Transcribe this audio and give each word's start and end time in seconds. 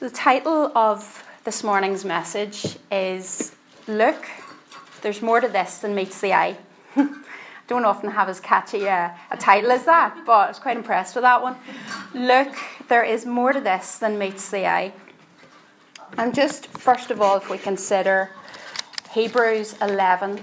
So, 0.00 0.08
the 0.08 0.16
title 0.16 0.72
of 0.74 1.22
this 1.44 1.62
morning's 1.62 2.06
message 2.06 2.78
is 2.90 3.54
Look, 3.86 4.26
there's 5.02 5.20
more 5.20 5.42
to 5.42 5.48
this 5.48 5.76
than 5.76 5.94
meets 5.94 6.22
the 6.22 6.32
eye. 6.32 6.56
I 6.96 7.08
Don't 7.66 7.84
often 7.84 8.10
have 8.10 8.30
as 8.30 8.40
catchy 8.40 8.86
a, 8.86 9.14
a 9.30 9.36
title 9.36 9.70
as 9.70 9.84
that, 9.84 10.16
but 10.24 10.32
I 10.32 10.48
was 10.48 10.58
quite 10.58 10.78
impressed 10.78 11.16
with 11.16 11.24
that 11.24 11.42
one. 11.42 11.54
Look, 12.14 12.56
there 12.88 13.04
is 13.04 13.26
more 13.26 13.52
to 13.52 13.60
this 13.60 13.98
than 13.98 14.18
meets 14.18 14.50
the 14.50 14.66
eye. 14.66 14.94
And 16.16 16.34
just 16.34 16.68
first 16.68 17.10
of 17.10 17.20
all, 17.20 17.36
if 17.36 17.50
we 17.50 17.58
consider 17.58 18.30
Hebrews 19.10 19.74
11, 19.82 20.38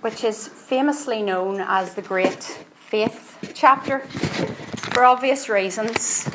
which 0.00 0.24
is 0.24 0.48
famously 0.48 1.22
known 1.22 1.60
as 1.60 1.92
the 1.92 2.00
Great 2.00 2.42
Faith 2.74 3.52
chapter, 3.52 3.98
for 4.94 5.04
obvious 5.04 5.50
reasons. 5.50 6.30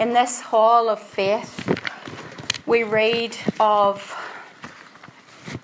In 0.00 0.12
this 0.12 0.40
hall 0.40 0.88
of 0.88 0.98
faith, 0.98 1.79
we 2.70 2.84
read 2.84 3.36
of 3.58 4.16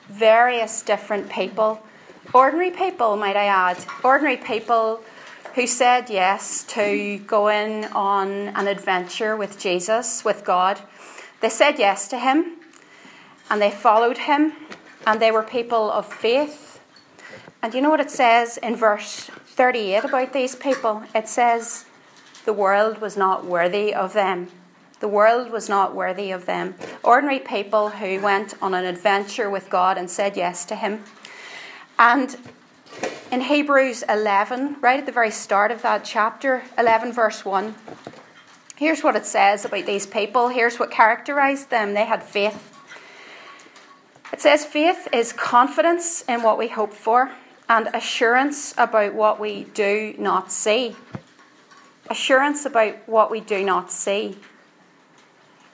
various 0.08 0.82
different 0.82 1.30
people, 1.30 1.80
ordinary 2.34 2.72
people, 2.72 3.16
might 3.16 3.36
I 3.36 3.44
add, 3.44 3.78
ordinary 4.02 4.36
people 4.36 5.04
who 5.54 5.68
said 5.68 6.10
yes 6.10 6.64
to 6.64 7.18
going 7.18 7.84
on 7.84 8.48
an 8.48 8.66
adventure 8.66 9.36
with 9.36 9.56
Jesus, 9.56 10.24
with 10.24 10.44
God. 10.44 10.80
They 11.40 11.48
said 11.48 11.78
yes 11.78 12.08
to 12.08 12.18
Him 12.18 12.56
and 13.48 13.62
they 13.62 13.70
followed 13.70 14.18
Him 14.18 14.54
and 15.06 15.22
they 15.22 15.30
were 15.30 15.44
people 15.44 15.92
of 15.92 16.12
faith. 16.12 16.80
And 17.62 17.72
you 17.72 17.82
know 17.82 17.90
what 17.90 18.00
it 18.00 18.10
says 18.10 18.56
in 18.56 18.74
verse 18.74 19.30
38 19.46 20.02
about 20.02 20.32
these 20.32 20.56
people? 20.56 21.04
It 21.14 21.28
says, 21.28 21.84
The 22.46 22.52
world 22.52 23.00
was 23.00 23.16
not 23.16 23.44
worthy 23.44 23.94
of 23.94 24.12
them. 24.12 24.48
The 25.00 25.08
world 25.08 25.50
was 25.50 25.68
not 25.68 25.94
worthy 25.94 26.30
of 26.30 26.46
them. 26.46 26.74
Ordinary 27.02 27.38
people 27.38 27.90
who 27.90 28.20
went 28.20 28.54
on 28.62 28.72
an 28.72 28.84
adventure 28.84 29.50
with 29.50 29.68
God 29.68 29.98
and 29.98 30.10
said 30.10 30.36
yes 30.36 30.64
to 30.66 30.74
Him. 30.74 31.04
And 31.98 32.36
in 33.30 33.42
Hebrews 33.42 34.04
11, 34.08 34.76
right 34.80 34.98
at 34.98 35.06
the 35.06 35.12
very 35.12 35.30
start 35.30 35.70
of 35.70 35.82
that 35.82 36.04
chapter, 36.04 36.62
11, 36.78 37.12
verse 37.12 37.44
1, 37.44 37.74
here's 38.76 39.02
what 39.02 39.16
it 39.16 39.26
says 39.26 39.64
about 39.64 39.84
these 39.84 40.06
people. 40.06 40.48
Here's 40.48 40.78
what 40.78 40.90
characterized 40.90 41.68
them 41.70 41.94
they 41.94 42.06
had 42.06 42.22
faith. 42.22 42.72
It 44.32 44.40
says, 44.40 44.64
faith 44.64 45.08
is 45.12 45.32
confidence 45.32 46.22
in 46.22 46.42
what 46.42 46.58
we 46.58 46.68
hope 46.68 46.92
for 46.92 47.32
and 47.68 47.88
assurance 47.94 48.74
about 48.78 49.14
what 49.14 49.40
we 49.40 49.64
do 49.64 50.14
not 50.18 50.52
see. 50.52 50.96
Assurance 52.08 52.64
about 52.64 52.96
what 53.08 53.30
we 53.30 53.40
do 53.40 53.64
not 53.64 53.90
see. 53.90 54.38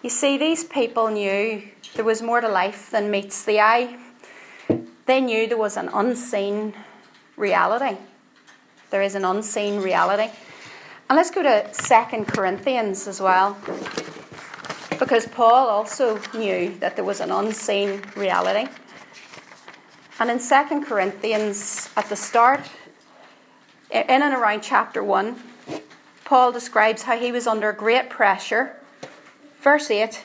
You 0.03 0.11
see, 0.11 0.37
these 0.37 0.65
people 0.65 1.11
knew 1.11 1.63
there 1.95 2.05
was 2.05 2.23
more 2.23 2.41
to 2.41 2.49
life 2.49 2.91
than 2.91 3.09
meets 3.09 3.45
the 3.45 3.61
eye. 3.61 3.97
They 5.07 5.21
knew 5.21 5.47
there 5.47 5.57
was 5.57 5.77
an 5.77 5.91
unseen 5.95 6.75
reality. 7.37 7.97
There 8.91 9.01
is 9.01 9.15
an 9.15 9.25
unseen 9.25 9.81
reality. 9.81 10.33
And 11.09 11.17
let's 11.17 11.31
go 11.31 11.45
to 11.45 11.71
2 11.73 12.25
Corinthians 12.25 13.07
as 13.07 13.21
well. 13.21 13.57
Because 14.99 15.29
Paul 15.29 15.69
also 15.69 16.21
knew 16.35 16.77
that 16.81 16.97
there 16.97 17.05
was 17.05 17.21
an 17.21 17.31
unseen 17.31 18.03
reality. 18.17 18.69
And 20.19 20.33
in 20.33 20.41
2 20.41 20.85
Corinthians, 20.85 21.91
at 21.97 22.09
the 22.09 22.17
start, 22.17 22.69
in 23.89 24.03
and 24.09 24.35
around 24.35 24.63
chapter 24.63 25.05
1, 25.05 25.41
Paul 26.25 26.51
describes 26.51 27.03
how 27.03 27.17
he 27.17 27.31
was 27.31 27.47
under 27.47 27.73
great 27.73 28.11
pressure 28.11 28.82
Verse 29.63 29.93
8 29.93 30.25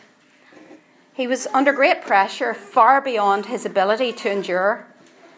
He 1.13 1.27
was 1.27 1.45
under 1.53 1.71
great 1.71 2.01
pressure, 2.01 2.55
far 2.55 2.99
beyond 2.99 3.45
his 3.45 3.65
ability 3.65 4.11
to 4.13 4.31
endure. 4.31 4.87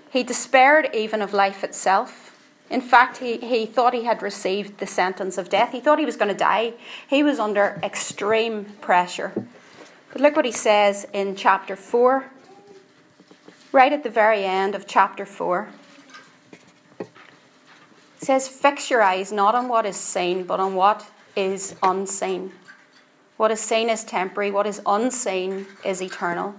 He 0.09 0.23
despaired 0.23 0.89
even 0.94 1.22
of 1.22 1.33
life 1.33 1.64
itself. 1.64 2.25
In 2.70 2.82
fact, 2.82 3.17
he, 3.17 3.37
he 3.37 3.65
thought 3.65 3.93
he 3.93 4.05
had 4.05 4.21
received 4.21 4.77
the 4.77 4.87
sentence 4.87 5.37
of 5.37 5.49
death. 5.49 5.71
He 5.71 5.82
thought 5.82 5.99
he 5.99 6.05
was 6.05 6.15
going 6.15 6.32
to 6.32 6.37
die. 6.37 6.73
He 7.08 7.23
was 7.23 7.39
under 7.39 7.80
extreme 7.83 8.65
pressure. 8.80 9.33
But 10.14 10.21
look 10.21 10.36
what 10.36 10.45
he 10.45 10.52
says 10.52 11.05
in 11.11 11.36
chapter 11.36 11.76
4, 11.76 12.26
right 13.71 13.92
at 13.92 14.04
the 14.04 14.10
very 14.10 14.45
end 14.45 14.76
of 14.76 14.87
chapter 14.87 15.26
4. 15.26 15.67
It 16.99 17.08
says, 18.20 18.48
Fix 18.48 18.89
your 18.89 19.02
eyes 19.02 19.31
not 19.31 19.55
on 19.55 19.67
what 19.67 19.86
is 19.86 19.98
seen, 19.98 20.43
but 20.43 20.60
on 20.60 20.76
what 20.76 21.05
is 21.36 21.76
unseen. 21.83 22.54
What 23.39 23.52
is 23.52 23.61
seen 23.61 23.89
is 23.89 24.04
temporary, 24.04 24.52
what 24.52 24.67
is 24.67 24.82
unseen 24.86 25.66
is 25.86 26.02
eternal. 26.02 26.55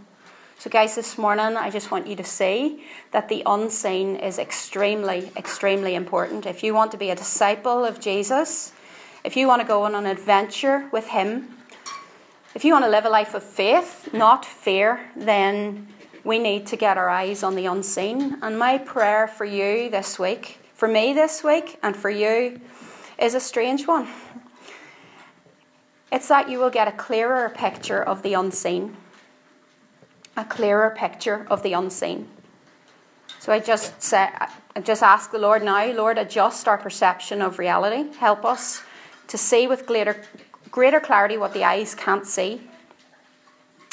So, 0.58 0.70
guys, 0.70 0.94
this 0.94 1.18
morning 1.18 1.58
I 1.58 1.68
just 1.68 1.90
want 1.90 2.06
you 2.06 2.16
to 2.16 2.24
see 2.24 2.82
that 3.10 3.28
the 3.28 3.42
unseen 3.44 4.16
is 4.16 4.38
extremely, 4.38 5.30
extremely 5.36 5.94
important. 5.94 6.46
If 6.46 6.62
you 6.62 6.72
want 6.72 6.90
to 6.92 6.96
be 6.96 7.10
a 7.10 7.14
disciple 7.14 7.84
of 7.84 8.00
Jesus, 8.00 8.72
if 9.24 9.36
you 9.36 9.46
want 9.46 9.60
to 9.60 9.68
go 9.68 9.82
on 9.82 9.94
an 9.94 10.06
adventure 10.06 10.88
with 10.90 11.08
Him, 11.08 11.54
if 12.54 12.64
you 12.64 12.72
want 12.72 12.86
to 12.86 12.90
live 12.90 13.04
a 13.04 13.10
life 13.10 13.34
of 13.34 13.42
faith, 13.42 14.08
not 14.14 14.46
fear, 14.46 15.06
then 15.14 15.86
we 16.24 16.38
need 16.38 16.66
to 16.68 16.76
get 16.76 16.96
our 16.96 17.10
eyes 17.10 17.42
on 17.42 17.56
the 17.56 17.66
unseen. 17.66 18.38
And 18.40 18.58
my 18.58 18.78
prayer 18.78 19.28
for 19.28 19.44
you 19.44 19.90
this 19.90 20.18
week, 20.18 20.60
for 20.72 20.88
me 20.88 21.12
this 21.12 21.44
week, 21.44 21.78
and 21.82 21.94
for 21.94 22.08
you 22.08 22.58
is 23.18 23.34
a 23.34 23.40
strange 23.40 23.86
one. 23.86 24.08
It's 26.12 26.28
that 26.28 26.48
you 26.48 26.58
will 26.58 26.70
get 26.70 26.88
a 26.88 26.92
clearer 26.92 27.48
picture 27.50 28.02
of 28.02 28.22
the 28.22 28.34
unseen. 28.34 28.96
A 30.36 30.44
clearer 30.44 30.90
picture 30.90 31.46
of 31.48 31.62
the 31.62 31.72
unseen. 31.72 32.28
So 33.38 33.52
I 33.52 33.60
just 33.60 34.02
say, 34.02 34.28
I 34.76 34.80
just 34.82 35.02
ask 35.02 35.30
the 35.30 35.38
Lord 35.38 35.62
now, 35.62 35.84
Lord, 35.92 36.18
adjust 36.18 36.68
our 36.68 36.76
perception 36.76 37.40
of 37.40 37.58
reality. 37.58 38.12
Help 38.18 38.44
us 38.44 38.82
to 39.28 39.38
see 39.38 39.66
with 39.66 39.86
greater, 39.86 40.22
greater 40.70 41.00
clarity 41.00 41.36
what 41.36 41.54
the 41.54 41.64
eyes 41.64 41.94
can't 41.94 42.26
see. 42.26 42.60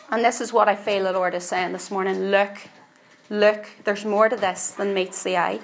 And 0.09 0.23
this 0.23 0.41
is 0.41 0.51
what 0.51 0.67
I 0.67 0.75
feel 0.75 1.03
the 1.03 1.11
Lord 1.11 1.33
is 1.33 1.43
saying 1.43 1.73
this 1.73 1.91
morning. 1.91 2.31
Look, 2.31 2.67
look, 3.29 3.67
there's 3.83 4.05
more 4.05 4.27
to 4.29 4.35
this 4.35 4.71
than 4.71 4.93
meets 4.93 5.21
the 5.23 5.37
eye. 5.37 5.59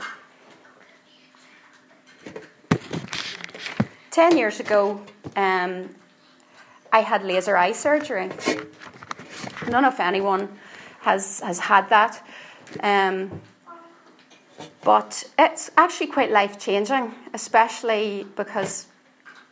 Ten 4.11 4.37
years 4.37 4.59
ago, 4.59 5.01
um, 5.35 5.89
I 6.93 7.01
had 7.01 7.25
laser 7.25 7.57
eye 7.57 7.71
surgery. 7.71 8.29
I 9.61 9.69
don't 9.69 9.81
know 9.81 9.89
if 9.89 9.99
anyone 9.99 10.47
has, 11.01 11.39
has 11.39 11.57
had 11.57 11.89
that. 11.89 12.23
Um, 12.81 13.41
but 14.83 15.23
it's 15.39 15.71
actually 15.75 16.07
quite 16.07 16.31
life 16.31 16.59
changing, 16.59 17.15
especially 17.33 18.27
because 18.35 18.87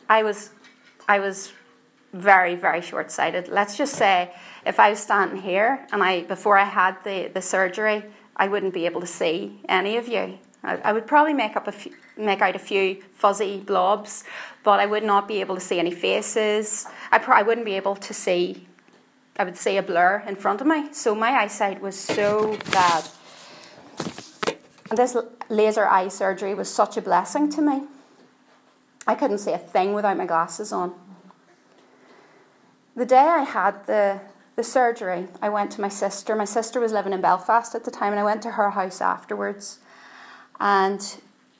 I 0.08 0.22
was, 0.22 0.50
I 1.08 1.18
was 1.18 1.52
very, 2.12 2.54
very 2.54 2.80
short 2.80 3.10
sighted. 3.10 3.48
Let's 3.48 3.76
just 3.76 3.94
say 3.94 4.32
if 4.64 4.78
I 4.78 4.90
was 4.90 5.00
standing 5.00 5.42
here 5.42 5.84
and 5.90 6.00
I, 6.00 6.22
before 6.22 6.56
I 6.56 6.64
had 6.64 7.02
the, 7.02 7.28
the 7.34 7.42
surgery, 7.42 8.04
I 8.36 8.46
wouldn't 8.46 8.72
be 8.72 8.86
able 8.86 9.00
to 9.00 9.06
see 9.06 9.60
any 9.68 9.96
of 9.96 10.06
you. 10.06 10.38
I, 10.64 10.92
would 10.92 11.06
probably 11.06 11.34
make 11.34 11.56
up 11.56 11.66
a 11.66 11.72
few, 11.72 11.92
make 12.16 12.40
out 12.40 12.54
a 12.54 12.58
few 12.58 13.02
fuzzy 13.14 13.58
blobs, 13.58 14.22
but 14.62 14.78
I 14.78 14.86
would 14.86 15.02
not 15.02 15.26
be 15.26 15.40
able 15.40 15.56
to 15.56 15.60
see 15.60 15.80
any 15.80 15.90
faces. 15.90 16.86
I, 17.10 17.18
I 17.18 17.42
wouldn't 17.42 17.66
be 17.66 17.74
able 17.74 17.96
to 17.96 18.14
see, 18.14 18.68
I 19.36 19.44
would 19.44 19.56
see 19.56 19.76
a 19.76 19.82
blur 19.82 20.22
in 20.26 20.36
front 20.36 20.60
of 20.60 20.66
me. 20.68 20.92
So 20.92 21.14
my 21.14 21.30
eyesight 21.30 21.80
was 21.82 21.98
so 21.98 22.58
bad. 22.70 23.08
And 24.88 24.98
this 24.98 25.16
laser 25.48 25.86
eye 25.86 26.08
surgery 26.08 26.54
was 26.54 26.72
such 26.72 26.96
a 26.96 27.02
blessing 27.02 27.50
to 27.52 27.62
me. 27.62 27.82
I 29.06 29.16
couldn't 29.16 29.38
see 29.38 29.52
a 29.52 29.58
thing 29.58 29.94
without 29.94 30.16
my 30.16 30.26
glasses 30.26 30.72
on. 30.72 30.94
The 32.94 33.06
day 33.06 33.16
I 33.16 33.42
had 33.42 33.86
the, 33.86 34.20
the 34.54 34.62
surgery, 34.62 35.26
I 35.40 35.48
went 35.48 35.72
to 35.72 35.80
my 35.80 35.88
sister. 35.88 36.36
My 36.36 36.44
sister 36.44 36.78
was 36.78 36.92
living 36.92 37.12
in 37.12 37.20
Belfast 37.20 37.74
at 37.74 37.84
the 37.84 37.90
time, 37.90 38.12
and 38.12 38.20
I 38.20 38.24
went 38.24 38.42
to 38.42 38.52
her 38.52 38.70
house 38.70 39.00
afterwards. 39.00 39.80
And 40.62 41.04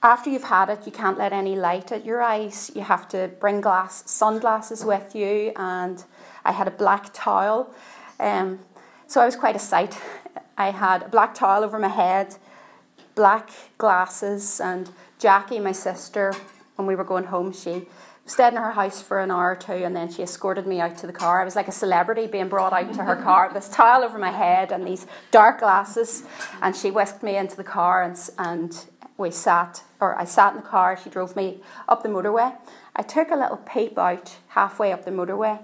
after 0.00 0.31
you've 0.31 0.44
had 0.44 0.70
it, 0.70 0.87
you 0.87 0.93
can't 0.93 1.19
let 1.19 1.32
any 1.32 1.56
light 1.56 1.90
at 1.90 2.04
your 2.04 2.22
eyes. 2.22 2.70
You 2.72 2.82
have 2.82 3.08
to 3.08 3.32
bring 3.40 3.60
glass 3.60 4.08
sunglasses 4.08 4.84
with 4.84 5.16
you, 5.16 5.52
and 5.56 6.04
I 6.44 6.52
had 6.52 6.69
a 6.69 6.70
black 6.70 7.10
towel. 7.12 7.75
Um, 8.20 8.60
so 9.08 9.20
I 9.20 9.26
was 9.26 9.34
quite 9.34 9.56
a 9.56 9.58
sight. 9.58 9.99
I 10.56 10.70
had 10.70 11.02
a 11.02 11.08
black 11.08 11.34
towel 11.34 11.64
over 11.64 11.81
my 11.81 11.88
head, 11.88 12.37
black 13.16 13.50
glasses, 13.76 14.60
and 14.60 14.88
Jackie, 15.19 15.58
my 15.58 15.72
sister, 15.72 16.32
when 16.76 16.87
we 16.87 16.94
were 16.94 17.05
going 17.05 17.25
home, 17.25 17.52
she 17.52 17.87
stayed 18.25 18.48
in 18.48 18.56
her 18.56 18.70
house 18.70 19.02
for 19.02 19.19
an 19.19 19.31
hour 19.31 19.50
or 19.50 19.56
two 19.56 19.72
and 19.72 19.96
then 19.96 20.10
she 20.10 20.22
escorted 20.22 20.66
me 20.66 20.81
out 20.81 20.96
to 20.96 21.06
the 21.06 21.12
car. 21.12 21.40
I 21.40 21.44
was 21.44 21.56
like 21.56 21.69
a 21.69 21.72
celebrity 21.72 22.26
being 22.26 22.48
brought 22.48 22.72
out 22.72 22.93
to 22.94 23.02
her 23.02 23.16
car, 23.16 23.50
this 23.52 23.69
towel 23.69 24.05
over 24.05 24.19
my 24.19 24.31
head 24.31 24.70
and 24.70 24.87
these 24.87 25.06
dark 25.32 25.58
glasses. 25.58 26.22
And 26.62 26.75
she 26.75 26.90
whisked 26.90 27.22
me 27.22 27.37
into 27.37 27.56
the 27.56 27.64
car 27.64 28.02
and, 28.02 28.16
and 28.38 28.84
we 29.16 29.30
sat, 29.30 29.82
or 30.00 30.18
I 30.18 30.24
sat 30.24 30.54
in 30.54 30.60
the 30.60 30.66
car, 30.66 30.96
she 30.96 31.10
drove 31.10 31.36
me 31.36 31.62
up 31.88 32.02
the 32.02 32.08
motorway. 32.08 32.56
I 32.96 33.02
took 33.02 33.30
a 33.30 33.36
little 33.36 33.58
peep 33.58 33.98
out 33.98 34.36
halfway 34.48 34.92
up 34.92 35.04
the 35.04 35.10
motorway, 35.10 35.60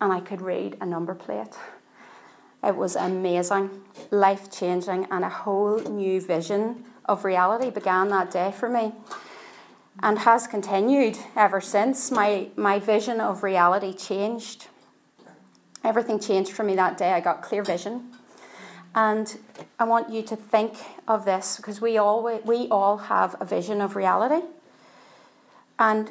and 0.00 0.12
I 0.12 0.20
could 0.20 0.40
read 0.40 0.76
a 0.80 0.86
number 0.86 1.14
plate. 1.14 1.56
It 2.62 2.76
was 2.76 2.96
amazing, 2.96 3.70
life 4.10 4.50
changing, 4.50 5.06
and 5.10 5.24
a 5.24 5.30
whole 5.30 5.78
new 5.78 6.20
vision 6.20 6.84
of 7.06 7.24
reality 7.24 7.70
began 7.70 8.08
that 8.08 8.30
day 8.30 8.52
for 8.52 8.68
me 8.68 8.92
and 10.02 10.18
has 10.20 10.46
continued 10.46 11.18
ever 11.36 11.60
since. 11.60 12.10
My, 12.10 12.48
my 12.56 12.78
vision 12.78 13.20
of 13.20 13.42
reality 13.42 13.92
changed. 13.92 14.68
Everything 15.82 16.20
changed 16.20 16.52
for 16.52 16.62
me 16.62 16.76
that 16.76 16.98
day. 16.98 17.12
I 17.12 17.20
got 17.20 17.42
clear 17.42 17.62
vision. 17.62 18.12
And 18.94 19.38
I 19.78 19.84
want 19.84 20.10
you 20.10 20.22
to 20.22 20.36
think 20.36 20.74
of 21.06 21.24
this 21.24 21.56
because 21.56 21.80
we 21.80 21.96
all, 21.96 22.40
we 22.44 22.68
all 22.68 22.96
have 22.96 23.36
a 23.40 23.44
vision 23.44 23.80
of 23.80 23.94
reality. 23.94 24.44
And 25.78 26.10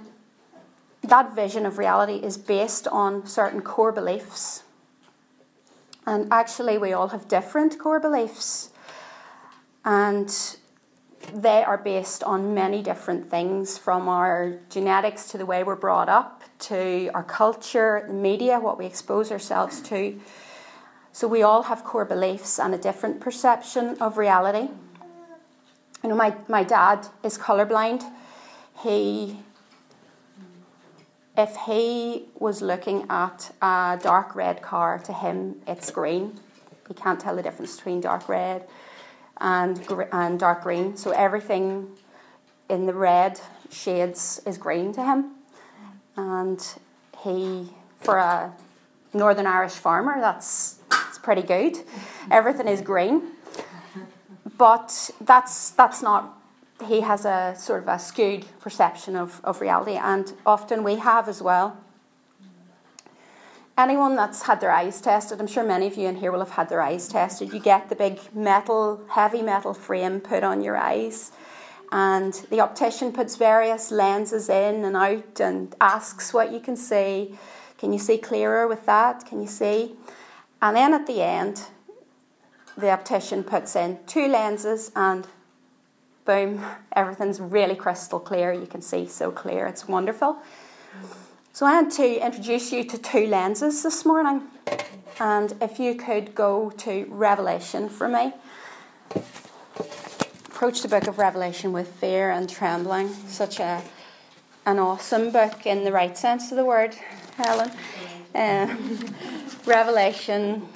that 1.02 1.36
vision 1.36 1.66
of 1.66 1.78
reality 1.78 2.16
is 2.16 2.38
based 2.38 2.88
on 2.88 3.26
certain 3.26 3.62
core 3.62 3.92
beliefs. 3.92 4.64
And 6.06 6.32
actually, 6.32 6.78
we 6.78 6.94
all 6.94 7.10
have 7.10 7.28
different 7.28 7.78
core 7.78 8.00
beliefs. 8.00 8.72
And 9.86 10.34
they 11.34 11.64
are 11.64 11.78
based 11.78 12.24
on 12.24 12.54
many 12.54 12.82
different 12.82 13.30
things 13.30 13.78
from 13.78 14.08
our 14.08 14.58
genetics 14.70 15.30
to 15.32 15.38
the 15.38 15.46
way 15.46 15.64
we're 15.64 15.76
brought 15.76 16.10
up 16.10 16.44
to 16.60 17.10
our 17.14 17.24
culture, 17.24 18.06
the 18.08 18.14
media, 18.14 18.60
what 18.60 18.78
we 18.78 18.86
expose 18.86 19.32
ourselves 19.32 19.82
to. 19.82 20.20
So 21.12 21.28
we 21.28 21.42
all 21.42 21.64
have 21.64 21.84
core 21.84 22.06
beliefs 22.06 22.60
and 22.60 22.74
a 22.74 22.78
different 22.78 23.20
perception 23.20 23.98
of 24.00 24.18
reality. 24.18 24.70
You 26.04 26.10
know, 26.10 26.16
my, 26.16 26.36
my 26.48 26.64
dad 26.64 27.08
is 27.24 27.38
colorblind. 27.38 28.04
He 28.82 29.40
if 31.38 31.56
he 31.66 32.26
was 32.38 32.62
looking 32.62 33.06
at 33.10 33.56
a 33.62 33.98
dark 34.02 34.36
red 34.36 34.62
car, 34.62 35.00
to 35.00 35.14
him 35.14 35.62
it's 35.66 35.90
green. 35.90 36.38
He 36.88 36.94
can't 36.94 37.20
tell 37.20 37.36
the 37.36 37.42
difference 37.42 37.78
between 37.78 38.02
dark 38.02 38.28
red 38.28 38.68
and, 39.38 39.80
and 40.12 40.38
dark 40.38 40.64
green. 40.64 40.98
So 40.98 41.12
everything 41.12 41.88
in 42.68 42.88
the 42.88 42.94
red 42.94 43.40
shades 43.72 44.42
is 44.46 44.58
green 44.58 44.92
to 44.94 45.04
him. 45.06 45.32
And 46.18 46.62
he, 47.24 47.70
for 48.00 48.18
a 48.18 48.54
Northern 49.14 49.48
Irish 49.48 49.74
farmer, 49.74 50.20
that's, 50.20 50.80
that's 50.90 51.18
pretty 51.18 51.42
good. 51.42 51.78
Everything 52.32 52.68
is 52.68 52.82
green. 52.82 53.32
But 54.58 55.12
that's, 55.22 55.72
that's 55.72 56.02
not, 56.02 56.38
he 56.86 57.02
has 57.02 57.26
a 57.26 57.56
sort 57.58 57.84
of 57.84 57.88
a 57.88 58.00
skewed 58.00 58.46
perception 58.60 59.16
of, 59.16 59.42
of 59.44 59.62
reality, 59.62 59.96
and 59.96 60.34
often 60.46 60.84
we 60.84 60.96
have 60.96 61.28
as 61.28 61.42
well 61.42 61.78
anyone 63.80 64.16
that's 64.16 64.42
had 64.44 64.60
their 64.60 64.72
eyes 64.72 65.00
tested, 65.00 65.40
I'm 65.40 65.48
sure 65.48 65.64
many 65.64 65.88
of 65.88 65.96
you 65.96 66.08
in 66.08 66.16
here 66.16 66.32
will 66.32 66.40
have 66.40 66.52
had 66.52 66.70
their 66.70 66.82
eyes 66.82 67.08
tested. 67.08 67.54
You 67.54 67.60
get 67.60 67.90
the 67.90 67.96
big 67.96 68.20
metal, 68.36 69.02
heavy 69.10 69.42
metal 69.42 69.74
frame 69.74 70.20
put 70.20 70.44
on 70.44 70.62
your 70.62 70.78
eyes, 70.78 71.32
and 71.92 72.34
the 72.50 72.60
optician 72.60 73.12
puts 73.12 73.38
various 73.38 73.90
lenses 73.90 74.50
in 74.50 74.84
and 74.84 74.96
out 74.96 75.40
and 75.40 75.76
asks 75.80 76.34
what 76.34 76.52
you 76.52 76.60
can 76.60 76.76
see. 76.76 77.36
Can 77.80 77.94
you 77.94 78.00
see 78.00 78.18
clearer 78.18 78.68
with 78.68 78.86
that? 78.86 79.26
Can 79.26 79.42
you 79.42 79.48
see? 79.48 79.96
And 80.62 80.76
then 80.76 80.94
at 80.94 81.08
the 81.08 81.22
end, 81.22 81.64
the 82.78 82.92
optician 82.92 83.44
puts 83.44 83.76
in 83.76 84.00
two 84.06 84.28
lenses 84.28 84.92
and 84.98 85.26
boom, 86.26 86.64
everything's 86.94 87.40
really 87.40 87.76
crystal 87.76 88.20
clear. 88.20 88.52
You 88.52 88.68
can 88.68 88.82
see 88.82 89.08
so 89.08 89.32
clear. 89.32 89.66
It's 89.66 89.88
wonderful. 89.88 90.38
So 91.54 91.66
I 91.66 91.82
want 91.82 91.94
to 91.94 92.26
introduce 92.26 92.72
you 92.74 92.84
to 92.84 92.98
two 92.98 93.28
lenses 93.28 93.82
this 93.82 94.06
morning. 94.06 94.42
And 95.20 95.54
if 95.62 95.80
you 95.80 95.96
could 95.96 96.36
go 96.36 96.72
to 96.80 97.06
Revelation 97.10 97.88
for 97.88 98.10
me. 98.10 98.34
Approach 100.48 100.82
the 100.82 100.90
book 100.90 101.08
of 101.08 101.18
Revelation 101.18 101.72
with 101.72 101.88
fear 101.88 102.32
and 102.32 102.50
trembling. 102.50 103.08
Such 103.28 103.62
a 103.62 103.82
an 104.66 104.78
awesome 104.78 105.32
book 105.32 105.66
in 105.66 105.84
the 105.84 105.92
right 105.92 106.16
sense 106.16 106.52
of 106.52 106.58
the 106.58 106.66
word, 106.66 106.96
Helen. 107.40 107.72
Um, 108.36 109.16
Revelation, 109.66 110.68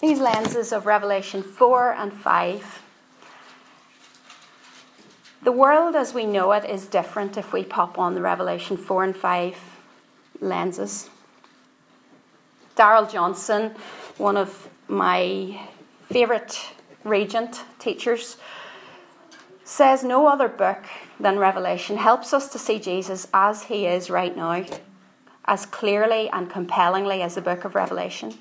these 0.00 0.20
lenses 0.20 0.72
of 0.72 0.86
Revelation 0.86 1.42
4 1.42 1.92
and 1.92 2.12
5 2.12 2.82
the 5.42 5.50
world 5.50 5.96
as 5.96 6.14
we 6.14 6.24
know 6.24 6.52
it 6.52 6.64
is 6.64 6.86
different 6.86 7.36
if 7.36 7.52
we 7.52 7.64
pop 7.64 7.98
on 7.98 8.14
the 8.14 8.20
Revelation 8.20 8.76
4 8.76 9.02
and 9.02 9.16
5 9.16 9.56
lenses. 10.40 11.10
Darrell 12.76 13.06
Johnson, 13.06 13.74
one 14.18 14.36
of 14.36 14.68
my 14.86 15.60
favourite 16.08 16.56
regent 17.02 17.64
teachers, 17.80 18.36
says 19.64 20.04
no 20.04 20.28
other 20.28 20.48
book 20.48 20.84
than 21.18 21.40
Revelation 21.40 21.96
helps 21.96 22.32
us 22.32 22.48
to 22.52 22.58
see 22.58 22.78
Jesus 22.78 23.26
as 23.34 23.64
he 23.64 23.86
is 23.86 24.10
right 24.10 24.36
now, 24.36 24.64
as 25.44 25.66
clearly 25.66 26.28
and 26.30 26.48
compellingly 26.48 27.22
as 27.22 27.34
the 27.34 27.40
book 27.40 27.64
of 27.64 27.74
Revelation. 27.74 28.34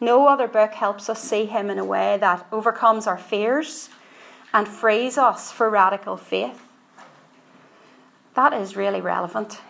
No 0.00 0.26
other 0.26 0.48
book 0.48 0.72
helps 0.72 1.08
us 1.08 1.22
see 1.22 1.44
him 1.46 1.70
in 1.70 1.78
a 1.78 1.84
way 1.84 2.16
that 2.20 2.46
overcomes 2.50 3.06
our 3.06 3.18
fears 3.18 3.90
and 4.52 4.66
frees 4.66 5.18
us 5.18 5.52
for 5.52 5.68
radical 5.70 6.16
faith. 6.16 6.62
That 8.34 8.52
is 8.52 8.76
really 8.76 9.00
relevant. 9.00 9.60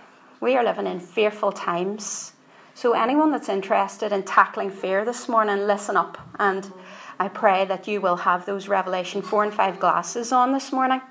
We 0.40 0.56
are 0.56 0.64
living 0.64 0.86
in 0.86 1.00
fearful 1.00 1.52
times. 1.52 2.32
So, 2.74 2.92
anyone 2.92 3.30
that's 3.32 3.48
interested 3.48 4.12
in 4.12 4.22
tackling 4.22 4.70
fear 4.70 5.04
this 5.04 5.28
morning, 5.28 5.66
listen 5.66 5.96
up. 5.96 6.18
And 6.38 6.72
I 7.18 7.28
pray 7.28 7.64
that 7.66 7.88
you 7.88 8.00
will 8.00 8.16
have 8.16 8.46
those 8.46 8.68
Revelation 8.68 9.20
4 9.20 9.44
and 9.44 9.54
5 9.54 9.80
glasses 9.80 10.32
on 10.32 10.52
this 10.52 10.72
morning. 10.72 11.02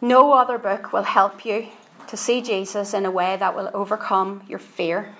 No 0.00 0.32
other 0.32 0.58
book 0.58 0.92
will 0.92 1.04
help 1.04 1.44
you 1.46 1.68
to 2.08 2.16
see 2.16 2.42
Jesus 2.42 2.94
in 2.94 3.06
a 3.06 3.10
way 3.10 3.36
that 3.36 3.54
will 3.54 3.70
overcome 3.72 4.42
your 4.48 4.58
fear. 4.58 5.14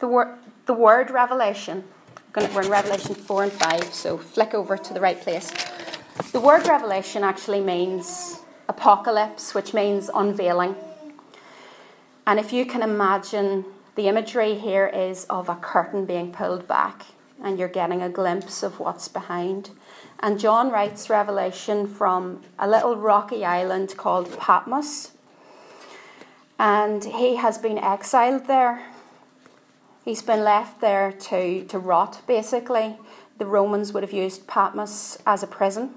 The, 0.00 0.08
wor- 0.08 0.38
the 0.66 0.74
word 0.74 1.10
revelation 1.10 1.84
we're 2.36 2.62
in 2.62 2.70
Revelation 2.70 3.14
4 3.14 3.44
and 3.44 3.52
5, 3.52 3.94
so 3.94 4.18
flick 4.18 4.54
over 4.54 4.76
to 4.76 4.92
the 4.92 5.00
right 5.00 5.20
place. 5.20 5.52
The 6.32 6.40
word 6.40 6.66
revelation 6.66 7.22
actually 7.22 7.60
means 7.60 8.40
apocalypse, 8.68 9.54
which 9.54 9.72
means 9.72 10.10
unveiling. 10.12 10.74
And 12.26 12.40
if 12.40 12.52
you 12.52 12.66
can 12.66 12.82
imagine, 12.82 13.64
the 13.94 14.08
imagery 14.08 14.56
here 14.56 14.88
is 14.88 15.24
of 15.26 15.48
a 15.48 15.54
curtain 15.54 16.06
being 16.06 16.32
pulled 16.32 16.66
back, 16.66 17.06
and 17.40 17.56
you're 17.56 17.68
getting 17.68 18.02
a 18.02 18.08
glimpse 18.08 18.64
of 18.64 18.80
what's 18.80 19.06
behind. 19.06 19.70
And 20.24 20.40
John 20.40 20.72
writes 20.72 21.08
Revelation 21.08 21.86
from 21.86 22.42
a 22.58 22.68
little 22.68 22.96
rocky 22.96 23.44
island 23.44 23.94
called 23.96 24.36
Patmos. 24.38 25.12
And 26.58 27.04
he 27.04 27.36
has 27.36 27.58
been 27.58 27.78
exiled 27.78 28.46
there 28.48 28.84
He's 30.04 30.20
been 30.20 30.44
left 30.44 30.80
there 30.80 31.12
to, 31.12 31.64
to 31.64 31.78
rot, 31.78 32.20
basically. 32.26 32.98
The 33.38 33.46
Romans 33.46 33.92
would 33.92 34.02
have 34.02 34.12
used 34.12 34.46
Patmos 34.46 35.16
as 35.26 35.42
a 35.42 35.46
prison. 35.46 35.94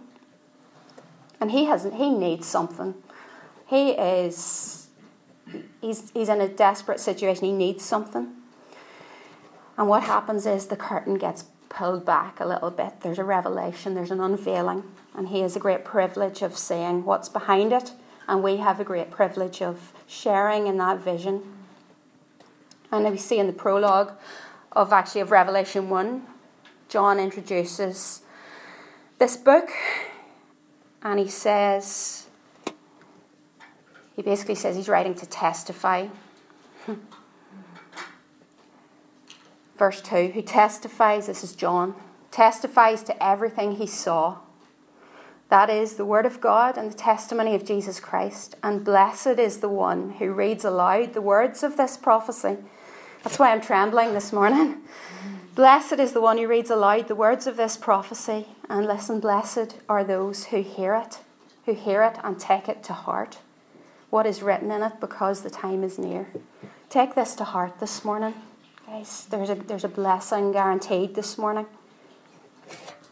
And 1.42 1.52
he 1.52 1.66
hasn't 1.66 1.96
he 1.96 2.10
needs 2.10 2.48
something. 2.48 2.96
He 3.68 3.92
is 3.92 4.88
he's 5.82 6.10
he's 6.12 6.30
in 6.30 6.42
a 6.42 6.48
desperate 6.48 7.00
situation, 7.00 7.46
he 7.46 7.52
needs 7.52 7.84
something. 7.84 8.30
And 9.78 9.88
what 9.88 10.04
happens 10.04 10.48
is 10.48 10.68
the 10.68 10.78
curtain 10.78 11.16
gets 11.16 11.44
pulled 11.78 12.04
back 12.04 12.40
a 12.40 12.46
little 12.46 12.72
bit. 12.72 13.02
There's 13.02 13.20
a 13.20 13.24
revelation, 13.24 13.94
there's 13.94 14.10
an 14.10 14.20
unveiling, 14.20 14.84
and 15.16 15.28
he 15.28 15.42
has 15.42 15.56
a 15.56 15.60
great 15.60 15.86
privilege 15.86 16.42
of 16.42 16.58
seeing 16.58 17.06
what's 17.06 17.30
behind 17.30 17.72
it, 17.72 17.92
and 18.28 18.42
we 18.42 18.58
have 18.58 18.80
a 18.80 18.84
great 18.84 19.12
privilege 19.12 19.62
of 19.62 19.94
sharing 20.08 20.66
in 20.66 20.78
that 20.78 20.98
vision. 21.00 21.44
And 22.92 23.06
we 23.06 23.18
see 23.18 23.38
in 23.38 23.46
the 23.46 23.54
prologue 23.54 24.14
of 24.72 24.92
actually 24.92 25.22
of 25.22 25.30
Revelation 25.30 25.88
1, 25.88 26.26
John 26.90 27.20
introduces 27.20 28.22
this 29.20 29.38
book 29.38 29.70
and 31.04 31.20
he 31.20 31.28
says, 31.28 32.28
he 34.16 34.24
basically 34.24 34.56
says 34.56 34.76
he's 34.76 34.90
writing 34.90 35.14
to 35.16 35.26
testify. 35.28 36.08
Verse 39.78 40.02
2 40.02 40.32
Who 40.34 40.42
testifies, 40.42 41.28
this 41.28 41.44
is 41.44 41.54
John, 41.54 41.96
testifies 42.32 43.04
to 43.04 43.24
everything 43.24 43.74
he 43.74 43.88
saw. 43.88 44.40
That 45.50 45.70
is 45.70 45.94
the 45.94 46.06
Word 46.06 46.26
of 46.26 46.42
God 46.42 46.78
and 46.78 46.92
the 46.92 46.98
testimony 46.98 47.56
of 47.56 47.66
Jesus 47.66 48.00
Christ. 48.00 48.56
And 48.62 48.84
blessed 48.84 49.40
is 49.40 49.60
the 49.60 49.70
one 49.70 50.12
who 50.20 50.34
reads 50.34 50.66
aloud 50.66 51.14
the 51.14 51.22
words 51.22 51.64
of 51.64 51.78
this 51.78 51.96
prophecy 51.96 52.58
that's 53.24 53.40
why 53.40 53.52
I'm 53.52 53.60
trembling 53.60 54.14
this 54.14 54.32
morning. 54.32 54.78
Blessed 55.56 56.00
is 56.00 56.14
the 56.14 56.22
one 56.22 56.38
who 56.38 56.48
reads 56.48 56.70
aloud 56.70 57.10
the 57.10 57.16
words 57.16 57.46
of 57.46 57.58
this 57.58 57.76
prophecy, 57.76 58.48
and 58.70 58.86
listen, 58.86 59.20
blessed 59.20 59.76
are 59.90 60.04
those 60.04 60.46
who 60.46 60.62
hear 60.62 60.94
it, 60.96 61.20
who 61.66 61.74
hear 61.74 62.04
it 62.04 62.18
and 62.24 62.40
take 62.40 62.70
it 62.70 62.84
to 62.84 62.94
heart. 62.94 63.40
what 64.10 64.26
is 64.26 64.42
written 64.42 64.72
in 64.72 64.82
it 64.82 64.94
because 65.02 65.42
the 65.42 65.50
time 65.50 65.84
is 65.84 66.00
near. 66.00 66.30
Take 66.90 67.16
this 67.16 67.36
to 67.36 67.44
heart 67.44 67.82
this 67.82 68.06
morning. 68.06 68.34
Guys, 68.88 69.26
there's 69.30 69.50
a, 69.50 69.56
there's 69.56 69.84
a 69.84 69.90
blessing 69.90 70.54
guaranteed 70.54 71.14
this 71.14 71.38
morning. 71.38 71.66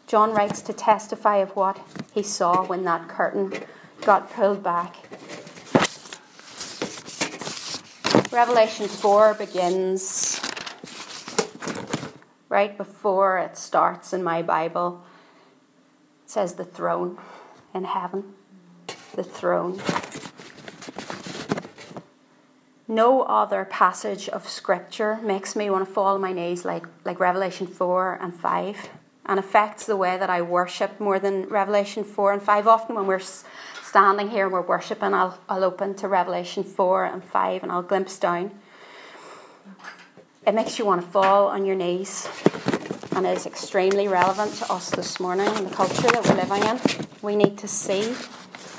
John 0.06 0.32
writes 0.32 0.62
to 0.62 0.72
testify 0.72 1.36
of 1.36 1.54
what 1.54 1.78
he 2.14 2.22
saw 2.22 2.64
when 2.64 2.82
that 2.84 3.08
curtain 3.08 3.52
got 4.00 4.32
pulled 4.32 4.62
back. 4.62 4.96
Revelation 8.32 8.88
4 8.88 9.34
begins 9.34 10.40
right 12.48 12.74
before 12.78 13.36
it 13.36 13.58
starts 13.58 14.14
in 14.14 14.24
my 14.24 14.40
Bible. 14.40 15.04
It 16.24 16.30
says 16.30 16.54
the 16.54 16.64
throne 16.64 17.18
in 17.74 17.84
heaven. 17.84 18.32
The 19.14 19.24
throne. 19.24 19.78
No 22.88 23.22
other 23.22 23.64
passage 23.64 24.28
of 24.28 24.48
Scripture 24.48 25.16
makes 25.16 25.56
me 25.56 25.70
want 25.70 25.86
to 25.86 25.92
fall 25.92 26.14
on 26.14 26.20
my 26.20 26.32
knees 26.32 26.64
like, 26.64 26.86
like 27.04 27.18
Revelation 27.18 27.66
4 27.66 28.18
and 28.22 28.34
5 28.34 28.90
and 29.26 29.40
affects 29.40 29.86
the 29.86 29.96
way 29.96 30.16
that 30.16 30.30
I 30.30 30.42
worship 30.42 31.00
more 31.00 31.18
than 31.18 31.48
Revelation 31.48 32.04
4 32.04 32.34
and 32.34 32.42
5. 32.42 32.68
Often, 32.68 32.94
when 32.94 33.06
we're 33.06 33.18
standing 33.82 34.30
here 34.30 34.44
and 34.44 34.52
we're 34.52 34.60
worshipping, 34.60 35.14
I'll, 35.14 35.36
I'll 35.48 35.64
open 35.64 35.94
to 35.96 36.06
Revelation 36.06 36.62
4 36.62 37.06
and 37.06 37.24
5 37.24 37.64
and 37.64 37.72
I'll 37.72 37.82
glimpse 37.82 38.20
down. 38.20 38.52
It 40.46 40.54
makes 40.54 40.78
you 40.78 40.86
want 40.86 41.00
to 41.00 41.06
fall 41.08 41.48
on 41.48 41.64
your 41.64 41.74
knees 41.74 42.28
and 43.16 43.26
is 43.26 43.46
extremely 43.46 44.06
relevant 44.06 44.54
to 44.54 44.72
us 44.72 44.90
this 44.90 45.18
morning 45.18 45.48
in 45.56 45.64
the 45.64 45.74
culture 45.74 46.02
that 46.02 46.24
we're 46.24 46.36
living 46.36 46.62
in. 46.68 47.06
We 47.20 47.34
need 47.34 47.58
to 47.58 47.66
see 47.66 48.14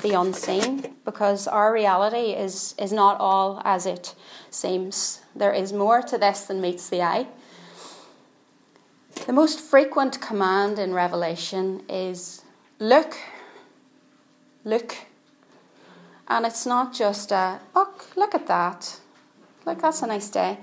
the 0.00 0.18
unseen 0.18 0.97
because 1.08 1.48
our 1.48 1.72
reality 1.72 2.34
is, 2.34 2.74
is 2.76 2.92
not 2.92 3.18
all 3.18 3.62
as 3.64 3.86
it 3.86 4.14
seems. 4.50 5.22
There 5.34 5.54
is 5.54 5.72
more 5.72 6.02
to 6.02 6.18
this 6.18 6.42
than 6.42 6.60
meets 6.60 6.90
the 6.90 7.00
eye. 7.00 7.26
The 9.26 9.32
most 9.32 9.58
frequent 9.58 10.20
command 10.20 10.78
in 10.78 10.92
Revelation 10.92 11.82
is 11.88 12.42
look, 12.78 13.16
look. 14.64 14.98
And 16.28 16.44
it's 16.44 16.66
not 16.66 16.92
just 16.92 17.32
a, 17.32 17.58
oh, 17.74 17.94
look 18.14 18.34
at 18.34 18.46
that. 18.48 19.00
Look, 19.64 19.80
that's 19.80 20.02
a 20.02 20.06
nice 20.06 20.28
day. 20.28 20.58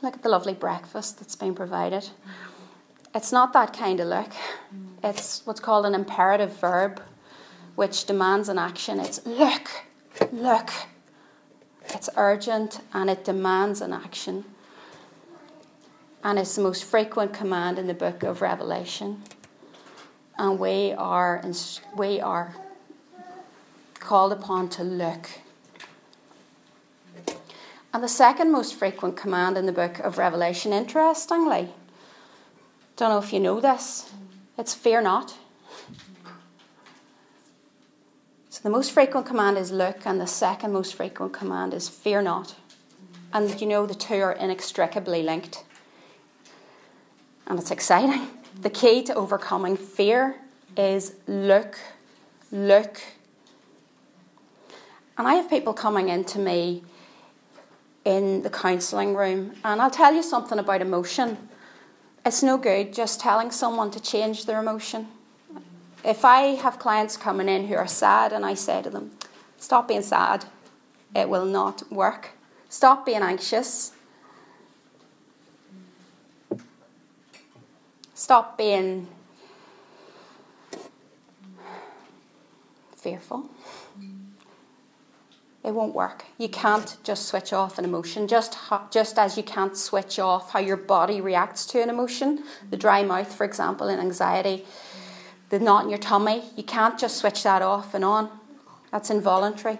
Look 0.00 0.14
at 0.14 0.22
the 0.22 0.28
lovely 0.28 0.54
breakfast 0.54 1.18
that's 1.18 1.34
been 1.34 1.56
provided. 1.56 2.08
It's 3.16 3.32
not 3.32 3.52
that 3.54 3.72
kind 3.72 3.98
of 3.98 4.06
look. 4.06 4.30
It's 5.02 5.44
what's 5.44 5.58
called 5.58 5.86
an 5.86 5.94
imperative 5.96 6.56
verb, 6.60 7.02
which 7.74 8.04
demands 8.04 8.48
an 8.48 8.58
action. 8.58 9.00
It's 9.00 9.24
look, 9.26 9.68
look. 10.32 10.70
It's 11.90 12.08
urgent 12.16 12.80
and 12.92 13.10
it 13.10 13.24
demands 13.24 13.80
an 13.80 13.92
action. 13.92 14.44
And 16.24 16.38
it's 16.38 16.54
the 16.54 16.62
most 16.62 16.84
frequent 16.84 17.32
command 17.32 17.78
in 17.78 17.86
the 17.86 17.94
book 17.94 18.22
of 18.22 18.42
Revelation. 18.42 19.22
And 20.38 20.58
we 20.58 20.92
are, 20.92 21.42
we 21.96 22.20
are 22.20 22.54
called 23.98 24.32
upon 24.32 24.68
to 24.70 24.84
look. 24.84 25.28
And 27.94 28.02
the 28.02 28.08
second 28.08 28.50
most 28.50 28.74
frequent 28.74 29.16
command 29.16 29.58
in 29.58 29.66
the 29.66 29.72
book 29.72 29.98
of 29.98 30.16
Revelation, 30.16 30.72
interestingly, 30.72 31.68
don't 32.96 33.10
know 33.10 33.18
if 33.18 33.32
you 33.32 33.40
know 33.40 33.60
this, 33.60 34.10
it's 34.56 34.74
fear 34.74 35.02
not. 35.02 35.34
So 38.48 38.51
the 38.62 38.70
most 38.70 38.92
frequent 38.92 39.26
command 39.26 39.58
is 39.58 39.72
look, 39.72 40.06
and 40.06 40.20
the 40.20 40.26
second 40.26 40.72
most 40.72 40.94
frequent 40.94 41.32
command 41.32 41.74
is 41.74 41.88
fear 41.88 42.22
not. 42.22 42.54
And 43.32 43.60
you 43.60 43.66
know 43.66 43.86
the 43.86 43.94
two 43.94 44.20
are 44.20 44.32
inextricably 44.32 45.22
linked. 45.22 45.64
And 47.46 47.58
it's 47.58 47.70
exciting. 47.70 48.28
The 48.60 48.70
key 48.70 49.02
to 49.04 49.14
overcoming 49.14 49.76
fear 49.76 50.36
is 50.76 51.14
look, 51.26 51.78
look. 52.52 53.00
And 55.18 55.26
I 55.26 55.34
have 55.34 55.50
people 55.50 55.72
coming 55.72 56.08
into 56.08 56.38
me 56.38 56.84
in 58.04 58.42
the 58.42 58.50
counselling 58.50 59.14
room, 59.14 59.54
and 59.64 59.80
I'll 59.80 59.90
tell 59.90 60.14
you 60.14 60.22
something 60.22 60.58
about 60.58 60.80
emotion. 60.80 61.48
It's 62.24 62.42
no 62.42 62.56
good 62.56 62.92
just 62.92 63.20
telling 63.20 63.50
someone 63.50 63.90
to 63.92 64.00
change 64.00 64.46
their 64.46 64.60
emotion. 64.60 65.08
If 66.04 66.24
I 66.24 66.56
have 66.56 66.78
clients 66.78 67.16
coming 67.16 67.48
in 67.48 67.68
who 67.68 67.76
are 67.76 67.86
sad 67.86 68.32
and 68.32 68.44
I 68.44 68.54
say 68.54 68.82
to 68.82 68.90
them, 68.90 69.12
stop 69.56 69.86
being 69.86 70.02
sad, 70.02 70.44
it 71.14 71.28
will 71.28 71.44
not 71.44 71.90
work. 71.92 72.30
Stop 72.68 73.06
being 73.06 73.22
anxious. 73.22 73.92
Stop 78.14 78.58
being 78.58 79.06
fearful. 82.96 83.48
It 85.64 85.72
won't 85.72 85.94
work. 85.94 86.24
You 86.38 86.48
can't 86.48 86.96
just 87.04 87.26
switch 87.26 87.52
off 87.52 87.78
an 87.78 87.84
emotion, 87.84 88.26
just, 88.26 88.58
just 88.90 89.16
as 89.16 89.36
you 89.36 89.44
can't 89.44 89.76
switch 89.76 90.18
off 90.18 90.50
how 90.50 90.58
your 90.58 90.76
body 90.76 91.20
reacts 91.20 91.66
to 91.66 91.80
an 91.80 91.88
emotion. 91.88 92.42
The 92.70 92.76
dry 92.76 93.04
mouth, 93.04 93.32
for 93.32 93.44
example, 93.44 93.88
in 93.88 94.00
anxiety, 94.00 94.64
the 95.52 95.58
knot 95.58 95.84
in 95.84 95.90
your 95.90 95.98
tummy, 95.98 96.42
you 96.56 96.62
can't 96.62 96.98
just 96.98 97.18
switch 97.18 97.42
that 97.42 97.60
off 97.60 97.92
and 97.92 98.02
on. 98.02 98.30
That's 98.90 99.10
involuntary. 99.10 99.78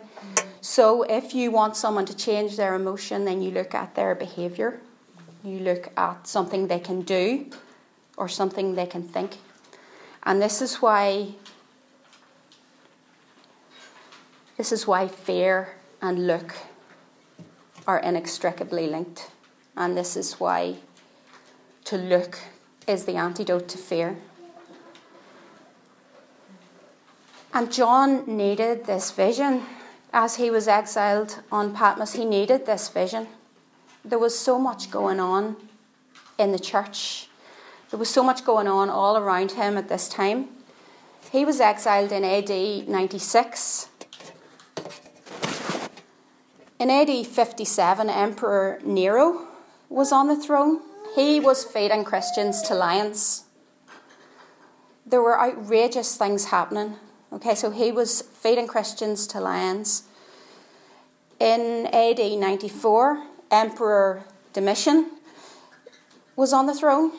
So, 0.61 1.03
if 1.05 1.35
you 1.35 1.51
want 1.51 1.77
someone 1.77 2.05
to 2.05 2.15
change 2.15 2.59
their 2.59 2.75
emotion, 2.75 3.25
then 3.25 3.41
you 3.41 3.51
look 3.51 3.75
at 3.75 3.95
their 3.95 4.15
behaviour. 4.15 4.81
You 5.43 5.61
look 5.61 5.89
at 5.97 6.27
something 6.27 6.69
they 6.69 6.79
can 6.79 7.01
do 7.01 7.47
or 8.19 8.29
something 8.29 8.75
they 8.75 8.85
can 8.85 9.03
think. 9.03 9.39
And 10.25 10.43
this 10.43 10.61
is 10.61 10.77
why 10.77 11.29
This 14.59 14.73
is 14.73 14.87
why 14.87 15.09
fear 15.09 15.75
and 16.03 16.27
look 16.27 16.55
are 17.87 17.99
inextricably 17.99 18.87
linked. 18.87 19.31
And 19.75 19.97
this 19.97 20.17
is 20.17 20.35
why 20.35 20.77
to 21.87 21.97
look 21.97 22.39
is 22.87 23.07
the 23.07 23.17
antidote 23.17 23.69
to 23.69 23.79
fear. 23.79 24.19
And 27.53 27.73
John 27.73 28.25
needed 28.27 28.87
this 28.87 29.11
vision. 29.11 29.63
As 30.13 30.37
he 30.37 30.51
was 30.51 30.69
exiled 30.69 31.41
on 31.51 31.75
Patmos, 31.75 32.15
he 32.15 32.25
needed 32.25 32.67
this 32.67 32.89
vision. 32.89 33.27
There 34.05 34.19
was 34.19 34.39
so 34.39 34.59
much 34.59 34.91
going 34.91 35.21
on 35.21 35.57
in 36.39 36.53
the 36.53 36.59
church, 36.59 37.29
there 37.91 37.99
was 37.99 38.09
so 38.09 38.23
much 38.23 38.45
going 38.45 38.67
on 38.67 38.89
all 38.89 39.17
around 39.17 39.53
him 39.53 39.77
at 39.77 39.89
this 39.89 40.09
time. 40.09 40.49
He 41.31 41.45
was 41.45 41.61
exiled 41.61 42.11
in 42.11 42.25
AD 42.25 42.89
96 42.89 43.89
in 46.83 46.91
AD 46.91 47.25
57, 47.29 48.11
Emperor 48.11 48.81
Nero 48.85 49.47
was 49.89 50.11
on 50.11 50.27
the 50.27 50.35
throne. 50.35 50.81
He 51.15 51.39
was 51.39 51.63
feeding 51.63 52.03
Christians 52.03 52.61
to 52.63 52.75
lions. 52.75 53.45
There 55.07 55.23
were 55.23 55.41
outrageous 55.41 56.17
things 56.17 56.47
happening. 56.47 56.97
Okay, 57.33 57.55
so 57.55 57.71
he 57.71 57.91
was 57.91 58.21
feeding 58.21 58.67
Christians 58.67 59.27
to 59.29 59.41
lions. 59.41 60.03
In 61.41 61.87
AD 61.87 62.21
94, 62.21 63.25
Emperor 63.51 64.25
Domitian 64.53 65.13
was 66.37 66.53
on 66.53 66.67
the 66.67 66.75
throne 66.75 67.13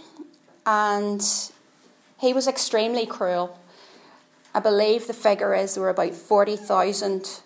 and 0.68 1.24
he 2.20 2.32
was 2.32 2.48
extremely 2.48 3.08
cruel. 3.08 3.60
I 4.54 4.60
believe 4.60 5.08
the 5.08 5.16
figure 5.16 5.56
is 5.56 5.74
there 5.74 5.82
were 5.82 5.90
about 5.90 6.14
40,000 6.14 7.42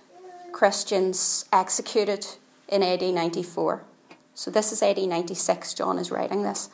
Christians 0.52 1.46
executed 1.54 2.28
in 2.68 2.84
AD 2.84 3.02
94. 3.02 3.82
So 4.36 4.52
this 4.52 4.74
is 4.74 4.84
AD 4.84 4.98
96, 4.98 5.74
John 5.74 5.98
is 5.98 6.12
writing 6.12 6.44
this, 6.44 6.70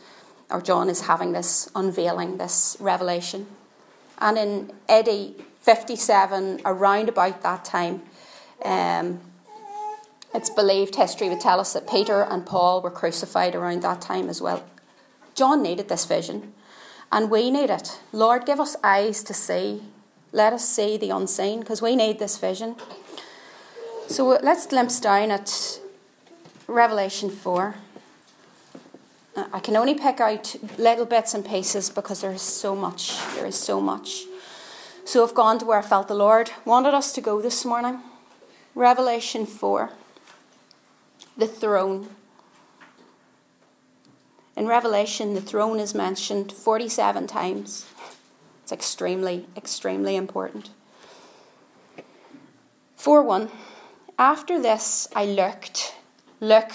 or 0.50 0.60
John 0.60 0.90
is 0.90 1.02
having 1.02 1.34
this 1.34 1.70
unveiling, 1.76 2.38
this 2.40 2.78
revelation. 2.80 3.46
And 4.18 4.40
in 4.40 4.72
AD 4.90 5.36
57, 5.64 6.60
around 6.66 7.08
about 7.08 7.42
that 7.42 7.64
time, 7.64 8.02
um, 8.66 9.22
it's 10.34 10.50
believed 10.50 10.96
history 10.96 11.30
would 11.30 11.40
tell 11.40 11.60
us 11.60 11.72
that 11.72 11.90
Peter 11.90 12.24
and 12.24 12.46
Paul 12.46 12.82
were 12.82 12.92
crucified 12.92 13.56
around 13.56 13.82
that 13.82 14.02
time 14.02 14.28
as 14.28 14.42
well. 14.42 14.66
John 15.36 15.64
needed 15.64 15.88
this 15.88 16.04
vision, 16.04 16.54
and 17.14 17.32
we 17.32 17.50
need 17.50 17.70
it. 17.70 18.02
Lord, 18.12 18.46
give 18.46 18.60
us 18.60 18.76
eyes 18.84 19.24
to 19.24 19.34
see. 19.34 19.84
Let 20.34 20.52
us 20.52 20.68
see 20.68 20.98
the 20.98 21.12
unseen, 21.12 21.62
because 21.62 21.82
we 21.82 21.96
need 21.96 22.20
this 22.20 22.38
vision. 22.38 22.76
So 24.08 24.38
let's 24.44 24.68
glimpse 24.68 25.00
down 25.00 25.32
at 25.32 25.80
Revelation 26.68 27.30
4. 27.30 27.76
Uh, 29.36 29.46
I 29.54 29.60
can 29.62 29.78
only 29.78 29.94
pick 29.94 30.20
out 30.20 30.58
little 30.78 31.06
bits 31.06 31.34
and 31.34 31.46
pieces 31.46 31.90
because 31.90 32.20
there 32.20 32.34
is 32.34 32.42
so 32.42 32.76
much. 32.76 33.18
There 33.36 33.46
is 33.46 33.56
so 33.56 33.80
much. 33.80 34.26
So 35.06 35.24
I've 35.24 35.36
gone 35.36 35.60
to 35.60 35.66
where 35.66 35.80
I 35.80 35.82
felt 35.82 36.08
the 36.08 36.16
Lord 36.16 36.52
wanted 36.66 36.94
us 36.94 37.12
to 37.14 37.22
go 37.22 37.42
this 37.42 37.66
morning. 37.66 38.00
Revelation 38.74 39.46
4, 39.46 39.92
the 41.38 41.46
throne. 41.46 42.10
In 44.56 44.66
Revelation, 44.66 45.34
the 45.34 45.42
throne 45.42 45.80
is 45.80 45.94
mentioned 45.94 46.52
47 46.52 47.28
times. 47.28 47.86
It's 48.64 48.72
extremely, 48.72 49.46
extremely 49.58 50.16
important. 50.16 50.70
4 52.96 53.24
1. 53.24 53.50
After 54.18 54.62
this, 54.62 55.10
I 55.16 55.26
looked. 55.26 55.96
Look. 56.40 56.72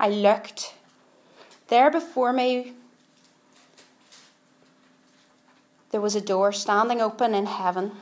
I 0.00 0.08
looked. 0.08 0.74
There 1.68 1.90
before 1.90 2.32
me, 2.32 2.72
there 5.94 6.00
was 6.00 6.16
a 6.16 6.20
door 6.20 6.50
standing 6.50 7.00
open 7.00 7.36
in 7.36 7.46
heaven, 7.46 7.92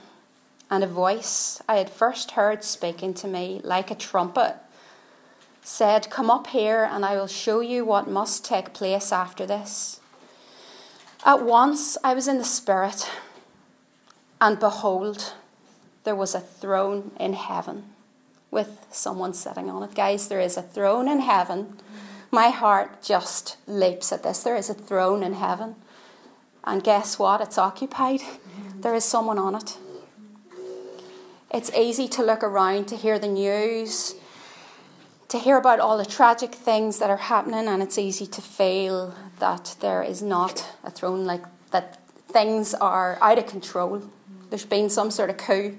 and 0.70 0.82
a 0.82 0.86
voice 0.86 1.60
I 1.68 1.76
had 1.76 1.90
first 1.90 2.30
heard 2.30 2.64
speaking 2.64 3.12
to 3.12 3.28
me 3.28 3.60
like 3.64 3.90
a 3.90 3.94
trumpet 3.94 4.54
said, 5.60 6.08
Come 6.08 6.30
up 6.30 6.46
here, 6.46 6.88
and 6.90 7.04
I 7.04 7.16
will 7.16 7.26
show 7.26 7.60
you 7.60 7.84
what 7.84 8.08
must 8.08 8.46
take 8.46 8.72
place 8.72 9.12
after 9.12 9.44
this. 9.44 10.00
At 11.26 11.42
once 11.42 11.98
I 12.02 12.14
was 12.14 12.28
in 12.28 12.38
the 12.38 12.44
Spirit, 12.44 13.10
and 14.40 14.58
behold, 14.58 15.34
there 16.04 16.16
was 16.16 16.34
a 16.34 16.40
throne 16.40 17.10
in 17.20 17.34
heaven 17.34 17.90
with 18.50 18.86
someone 18.90 19.34
sitting 19.34 19.68
on 19.68 19.82
it. 19.82 19.94
Guys, 19.94 20.28
there 20.28 20.40
is 20.40 20.56
a 20.56 20.62
throne 20.62 21.08
in 21.08 21.20
heaven. 21.20 21.76
My 22.30 22.48
heart 22.48 23.02
just 23.02 23.58
leaps 23.66 24.14
at 24.14 24.22
this. 24.22 24.42
There 24.42 24.56
is 24.56 24.70
a 24.70 24.74
throne 24.74 25.22
in 25.22 25.34
heaven. 25.34 25.74
And 26.64 26.82
guess 26.82 27.18
what? 27.18 27.40
It's 27.40 27.58
occupied. 27.58 28.20
There 28.76 28.94
is 28.94 29.04
someone 29.04 29.38
on 29.38 29.54
it. 29.54 29.78
It's 31.52 31.70
easy 31.76 32.08
to 32.08 32.22
look 32.22 32.42
around 32.42 32.86
to 32.88 32.96
hear 32.96 33.18
the 33.18 33.28
news 33.28 34.14
to 35.32 35.38
hear 35.38 35.56
about 35.56 35.80
all 35.80 35.96
the 35.96 36.04
tragic 36.04 36.54
things 36.54 36.98
that 36.98 37.08
are 37.08 37.16
happening, 37.16 37.66
and 37.66 37.82
it's 37.82 37.96
easy 37.96 38.26
to 38.26 38.42
feel 38.42 39.14
that 39.38 39.74
there 39.80 40.02
is 40.02 40.20
not 40.20 40.66
a 40.84 40.90
throne, 40.90 41.24
like 41.24 41.42
that 41.70 42.06
things 42.28 42.74
are 42.74 43.16
out 43.22 43.38
of 43.38 43.46
control. 43.46 44.02
There's 44.50 44.66
been 44.66 44.90
some 44.90 45.10
sort 45.10 45.30
of 45.30 45.38
coup. 45.38 45.78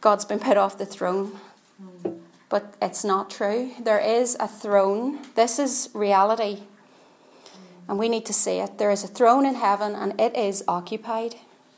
God's 0.00 0.24
been 0.24 0.38
put 0.38 0.56
off 0.56 0.78
the 0.78 0.86
throne. 0.86 1.32
But 2.48 2.76
it's 2.80 3.04
not 3.04 3.28
true. 3.28 3.72
There 3.78 4.00
is 4.00 4.38
a 4.40 4.48
throne. 4.48 5.18
This 5.34 5.58
is 5.58 5.90
reality. 5.92 6.62
And 7.88 7.98
we 7.98 8.08
need 8.08 8.26
to 8.26 8.32
see 8.32 8.58
it. 8.58 8.78
There 8.78 8.90
is 8.90 9.02
a 9.02 9.08
throne 9.08 9.46
in 9.46 9.54
heaven, 9.54 9.94
and 9.94 10.20
it 10.20 10.36
is 10.36 10.62
occupied. 10.68 11.36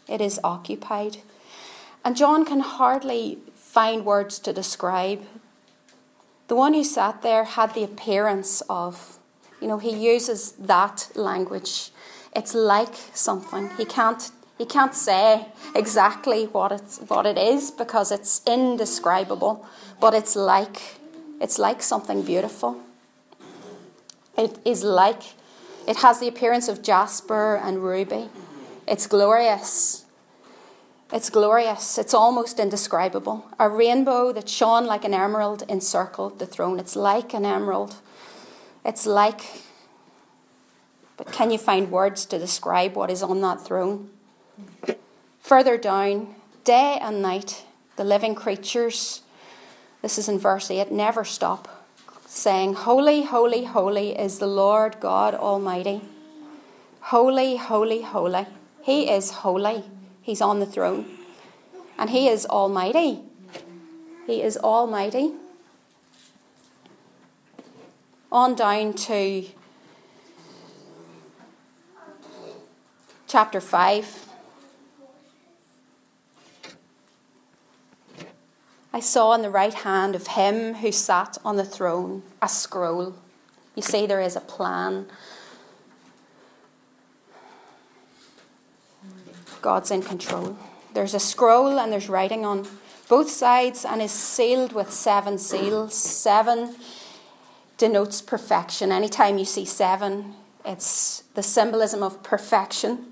It 0.08 0.20
is 0.20 0.40
occupied. 0.42 1.18
And 2.04 2.16
John 2.16 2.44
can 2.44 2.60
hardly 2.60 3.38
find 3.54 4.04
words 4.04 4.38
to 4.40 4.52
describe 4.52 5.22
the 6.50 6.56
one 6.56 6.74
who 6.74 6.82
sat 6.82 7.22
there 7.22 7.44
had 7.44 7.74
the 7.74 7.84
appearance 7.84 8.60
of, 8.68 9.18
you 9.60 9.68
know, 9.68 9.78
he 9.78 9.94
uses 9.94 10.50
that 10.52 11.08
language. 11.14 11.92
It's 12.34 12.54
like 12.54 12.96
something. 13.14 13.70
He 13.78 13.84
can't 13.84 14.32
he 14.58 14.66
can't 14.66 14.94
say 14.94 15.46
exactly 15.76 16.46
what 16.46 16.72
it's 16.72 16.98
what 17.06 17.24
it 17.24 17.38
is 17.38 17.70
because 17.70 18.10
it's 18.10 18.42
indescribable, 18.48 19.64
but 20.00 20.12
it's 20.12 20.34
like 20.34 20.96
it's 21.40 21.60
like 21.60 21.82
something 21.82 22.22
beautiful. 22.22 22.80
It 24.36 24.58
is 24.64 24.82
like 24.82 25.22
it 25.86 25.96
has 25.98 26.20
the 26.20 26.28
appearance 26.28 26.68
of 26.68 26.82
jasper 26.82 27.56
and 27.56 27.82
ruby. 27.82 28.28
It's 28.86 29.06
glorious. 29.06 30.04
It's 31.12 31.30
glorious. 31.30 31.98
It's 31.98 32.14
almost 32.14 32.58
indescribable. 32.58 33.46
A 33.58 33.68
rainbow 33.68 34.32
that 34.32 34.48
shone 34.48 34.86
like 34.86 35.04
an 35.04 35.14
emerald 35.14 35.62
encircled 35.68 36.38
the 36.38 36.46
throne. 36.46 36.78
It's 36.78 36.96
like 36.96 37.34
an 37.34 37.44
emerald. 37.44 37.96
It's 38.84 39.06
like. 39.06 39.40
But 41.16 41.32
can 41.32 41.50
you 41.50 41.58
find 41.58 41.90
words 41.90 42.24
to 42.26 42.38
describe 42.38 42.94
what 42.96 43.10
is 43.10 43.22
on 43.22 43.40
that 43.40 43.60
throne? 43.60 44.10
Further 45.40 45.76
down, 45.76 46.34
day 46.64 46.98
and 47.00 47.20
night, 47.20 47.64
the 47.96 48.04
living 48.04 48.34
creatures, 48.34 49.22
this 50.00 50.16
is 50.16 50.28
in 50.28 50.38
verse 50.38 50.70
8, 50.70 50.90
never 50.90 51.24
stop 51.24 51.79
saying, 52.30 52.74
Holy, 52.74 53.22
holy, 53.22 53.64
holy 53.64 54.16
is 54.16 54.38
the 54.38 54.46
Lord 54.46 55.00
God 55.00 55.34
Almighty. 55.34 56.00
Holy, 57.00 57.56
holy, 57.56 58.02
holy. 58.02 58.46
He 58.82 59.10
is 59.10 59.30
holy. 59.42 59.82
He's 60.22 60.40
on 60.40 60.60
the 60.60 60.66
throne. 60.66 61.06
And 61.98 62.10
He 62.10 62.28
is 62.28 62.46
Almighty. 62.46 63.22
He 64.28 64.42
is 64.42 64.56
Almighty. 64.58 65.32
On 68.30 68.54
down 68.54 68.92
to 68.92 69.46
chapter 73.26 73.60
5. 73.60 74.29
I 78.92 79.00
saw 79.00 79.34
in 79.34 79.42
the 79.42 79.50
right 79.50 79.74
hand 79.74 80.14
of 80.16 80.28
him 80.28 80.74
who 80.74 80.90
sat 80.90 81.38
on 81.44 81.56
the 81.56 81.64
throne 81.64 82.22
a 82.42 82.48
scroll. 82.48 83.14
You 83.76 83.82
see, 83.82 84.06
there 84.06 84.20
is 84.20 84.36
a 84.36 84.40
plan 84.40 85.06
God's 89.62 89.90
in 89.90 90.02
control. 90.02 90.56
There's 90.94 91.14
a 91.14 91.20
scroll 91.20 91.78
and 91.78 91.92
there's 91.92 92.08
writing 92.08 92.44
on 92.44 92.66
both 93.08 93.30
sides 93.30 93.84
and 93.84 94.00
is 94.00 94.12
sealed 94.12 94.72
with 94.72 94.90
seven 94.90 95.38
seals. 95.38 95.94
Seven 95.94 96.74
denotes 97.76 98.22
perfection. 98.22 98.90
Anytime 98.90 99.38
you 99.38 99.44
see 99.44 99.64
seven, 99.64 100.34
it's 100.64 101.22
the 101.34 101.42
symbolism 101.42 102.02
of 102.02 102.22
perfection. 102.22 103.06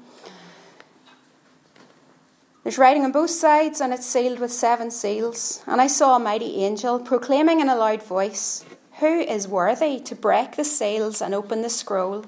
There's 2.62 2.78
writing 2.78 3.04
on 3.04 3.12
both 3.12 3.30
sides 3.30 3.80
and 3.80 3.92
it's 3.92 4.06
sealed 4.06 4.40
with 4.40 4.52
seven 4.52 4.90
seals. 4.90 5.62
And 5.66 5.80
I 5.80 5.86
saw 5.86 6.16
a 6.16 6.18
mighty 6.18 6.64
angel 6.64 6.98
proclaiming 6.98 7.60
in 7.60 7.68
a 7.68 7.76
loud 7.76 8.02
voice, 8.02 8.64
Who 9.00 9.20
is 9.20 9.48
worthy 9.48 10.00
to 10.00 10.14
break 10.14 10.56
the 10.56 10.64
seals 10.64 11.22
and 11.22 11.34
open 11.34 11.62
the 11.62 11.70
scroll? 11.70 12.24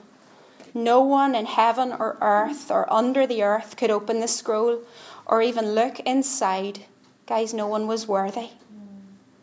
No 0.73 1.01
one 1.01 1.35
in 1.35 1.47
heaven 1.47 1.93
or 1.93 2.17
earth 2.21 2.71
or 2.71 2.91
under 2.93 3.27
the 3.27 3.43
earth 3.43 3.77
could 3.77 3.91
open 3.91 4.21
the 4.21 4.29
scroll 4.29 4.83
or 5.27 5.43
even 5.43 5.75
look 5.75 5.99
inside. 6.01 6.85
Guys, 7.27 7.53
no 7.53 7.67
one 7.67 7.87
was 7.87 8.07
worthy. 8.07 8.51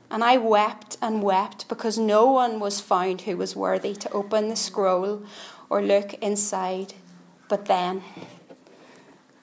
And 0.09 0.23
I 0.23 0.37
wept 0.37 0.97
and 1.01 1.21
wept 1.21 1.67
because 1.67 1.97
no 1.97 2.31
one 2.31 2.61
was 2.61 2.79
found 2.79 3.21
who 3.21 3.35
was 3.35 3.57
worthy 3.57 3.93
to 3.95 4.11
open 4.11 4.47
the 4.47 4.55
scroll 4.55 5.23
or 5.69 5.81
look 5.81 6.13
inside. 6.15 6.93
But 7.49 7.65
then 7.65 8.03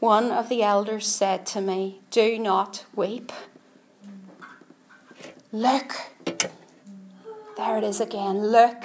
one 0.05 0.31
of 0.31 0.49
the 0.49 0.63
elders 0.63 1.07
said 1.07 1.47
to 1.47 1.61
me, 1.61 2.01
Do 2.11 2.39
not 2.39 2.85
weep. 2.95 3.33
Look. 5.51 5.95
There 7.57 7.79
it 7.79 7.85
is 7.85 8.01
again. 8.01 8.53
Look 8.53 8.85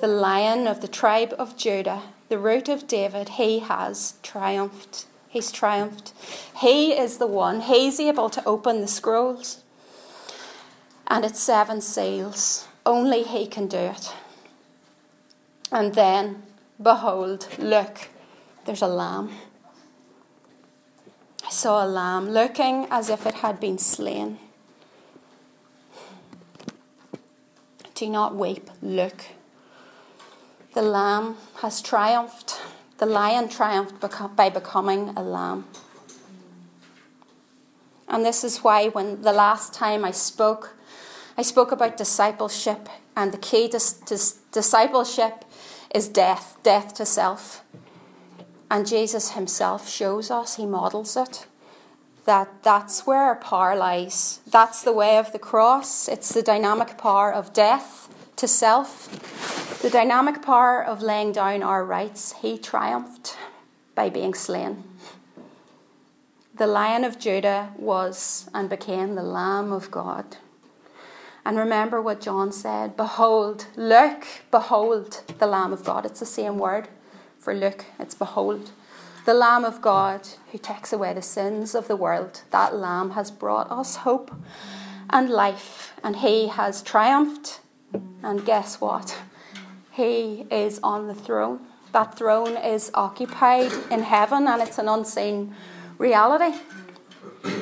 the 0.00 0.06
lion 0.06 0.66
of 0.66 0.80
the 0.80 0.88
tribe 0.88 1.34
of 1.38 1.56
Judah, 1.56 2.02
the 2.28 2.38
root 2.38 2.68
of 2.68 2.86
David, 2.86 3.30
he 3.30 3.60
has 3.60 4.14
triumphed. 4.22 5.06
He's 5.28 5.50
triumphed. 5.50 6.12
He 6.58 6.92
is 6.92 7.18
the 7.18 7.26
one, 7.26 7.62
he's 7.62 7.98
able 7.98 8.30
to 8.30 8.44
open 8.44 8.80
the 8.80 8.88
scrolls. 8.88 9.62
And 11.06 11.24
it's 11.24 11.40
seven 11.40 11.80
seals. 11.80 12.66
Only 12.86 13.22
he 13.22 13.46
can 13.46 13.66
do 13.66 13.76
it. 13.76 14.14
And 15.70 15.94
then, 15.94 16.42
behold, 16.80 17.48
look, 17.58 18.08
there's 18.64 18.82
a 18.82 18.88
lamb. 18.88 19.30
I 21.44 21.50
saw 21.50 21.84
a 21.84 21.86
lamb 21.86 22.30
looking 22.30 22.86
as 22.90 23.10
if 23.10 23.26
it 23.26 23.34
had 23.34 23.60
been 23.60 23.78
slain. 23.78 24.38
Do 27.94 28.08
not 28.08 28.34
weep, 28.34 28.70
look. 28.82 29.26
The 30.74 30.82
lamb 30.82 31.36
has 31.56 31.80
triumphed. 31.80 32.60
The 32.98 33.06
lion 33.06 33.48
triumphed 33.48 34.00
by 34.36 34.50
becoming 34.50 35.10
a 35.16 35.22
lamb. 35.22 35.66
And 38.08 38.24
this 38.24 38.44
is 38.44 38.58
why, 38.58 38.88
when 38.88 39.22
the 39.22 39.32
last 39.32 39.74
time 39.74 40.04
I 40.04 40.10
spoke, 40.12 40.76
I 41.36 41.42
spoke 41.42 41.72
about 41.72 41.96
discipleship, 41.96 42.88
and 43.16 43.32
the 43.32 43.38
key 43.38 43.68
to, 43.68 43.78
to 43.78 44.18
discipleship 44.52 45.44
is 45.94 46.08
death, 46.08 46.56
death 46.62 46.94
to 46.94 47.06
self. 47.06 47.63
And 48.70 48.86
Jesus 48.86 49.32
himself 49.32 49.88
shows 49.88 50.30
us, 50.30 50.56
he 50.56 50.66
models 50.66 51.16
it, 51.16 51.46
that 52.24 52.62
that's 52.62 53.06
where 53.06 53.22
our 53.22 53.36
power 53.36 53.76
lies. 53.76 54.40
That's 54.50 54.82
the 54.82 54.92
way 54.92 55.18
of 55.18 55.32
the 55.32 55.38
cross. 55.38 56.08
It's 56.08 56.32
the 56.32 56.42
dynamic 56.42 56.96
power 56.98 57.32
of 57.32 57.52
death 57.52 58.08
to 58.36 58.48
self. 58.48 59.08
The 59.82 59.90
dynamic 59.90 60.42
power 60.42 60.82
of 60.82 61.02
laying 61.02 61.32
down 61.32 61.62
our 61.62 61.84
rights, 61.84 62.34
he 62.40 62.58
triumphed 62.58 63.36
by 63.94 64.08
being 64.10 64.34
slain. 64.34 64.82
the 66.56 66.66
Lion 66.68 67.04
of 67.04 67.18
Judah 67.18 67.72
was 67.76 68.48
and 68.54 68.70
became 68.70 69.14
the 69.14 69.22
Lamb 69.22 69.72
of 69.72 69.90
God. 69.90 70.36
And 71.44 71.58
remember 71.58 72.00
what 72.00 72.20
John 72.20 72.52
said 72.52 72.96
Behold, 72.96 73.66
look, 73.76 74.24
behold 74.50 75.22
the 75.38 75.46
Lamb 75.46 75.72
of 75.72 75.84
God. 75.84 76.06
It's 76.06 76.20
the 76.20 76.26
same 76.26 76.58
word 76.58 76.88
for 77.44 77.54
look, 77.54 77.84
it's 77.98 78.14
behold. 78.14 78.70
The 79.26 79.34
Lamb 79.34 79.66
of 79.66 79.82
God 79.82 80.26
who 80.50 80.56
takes 80.56 80.94
away 80.94 81.12
the 81.12 81.20
sins 81.20 81.74
of 81.74 81.88
the 81.88 81.96
world. 81.96 82.40
That 82.52 82.74
Lamb 82.74 83.10
has 83.10 83.30
brought 83.30 83.70
us 83.70 83.96
hope 83.96 84.34
and 85.10 85.28
life, 85.28 85.92
and 86.02 86.16
He 86.16 86.48
has 86.48 86.82
triumphed. 86.82 87.60
And 88.22 88.46
guess 88.46 88.80
what? 88.80 89.18
He 89.92 90.46
is 90.50 90.80
on 90.82 91.06
the 91.06 91.14
throne. 91.14 91.60
That 91.92 92.16
throne 92.16 92.56
is 92.56 92.90
occupied 92.94 93.72
in 93.90 94.02
heaven, 94.02 94.48
and 94.48 94.62
it's 94.62 94.78
an 94.78 94.88
unseen 94.88 95.54
reality. 95.98 96.58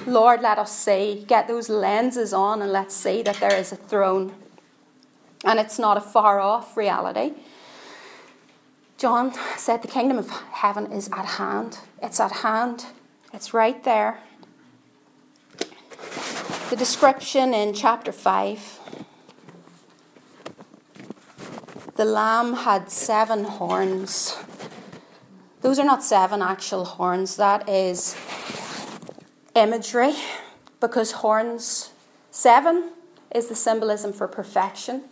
Lord, 0.07 0.43
let 0.43 0.59
us 0.59 0.77
see, 0.77 1.25
get 1.27 1.49
those 1.49 1.69
lenses 1.69 2.33
on, 2.33 2.63
and 2.63 2.71
let's 2.71 2.95
see 2.95 3.23
that 3.23 3.41
there 3.41 3.55
is 3.55 3.73
a 3.73 3.77
throne. 3.77 4.33
And 5.45 5.59
it's 5.59 5.79
not 5.79 5.97
a 5.97 6.01
far 6.01 6.39
off 6.39 6.77
reality. 6.77 7.35
John 9.03 9.33
said 9.57 9.83
the 9.83 9.89
kingdom 9.89 10.17
of 10.17 10.31
heaven 10.31 10.93
is 10.93 11.11
at 11.13 11.25
hand. 11.25 11.81
It's 12.01 12.21
at 12.21 12.31
hand, 12.31 12.87
it's 13.33 13.53
right 13.53 13.83
there. 13.83 14.21
The 16.71 16.77
description 16.77 17.53
in 17.53 17.75
chapter 17.75 18.13
5 18.13 18.79
the 21.97 22.05
lamb 22.05 22.55
had 22.55 22.93
seven 22.93 23.43
horns. 23.43 24.37
Those 25.63 25.81
are 25.81 25.85
not 25.85 26.05
seven 26.05 26.41
actual 26.41 26.85
horns, 26.85 27.35
that 27.39 27.69
is 27.69 28.17
imagery 29.57 30.15
because 30.79 31.11
horns, 31.11 31.91
seven 32.31 32.93
is 33.35 33.49
the 33.49 33.57
symbolism 33.57 34.13
for 34.13 34.29
perfection, 34.29 35.03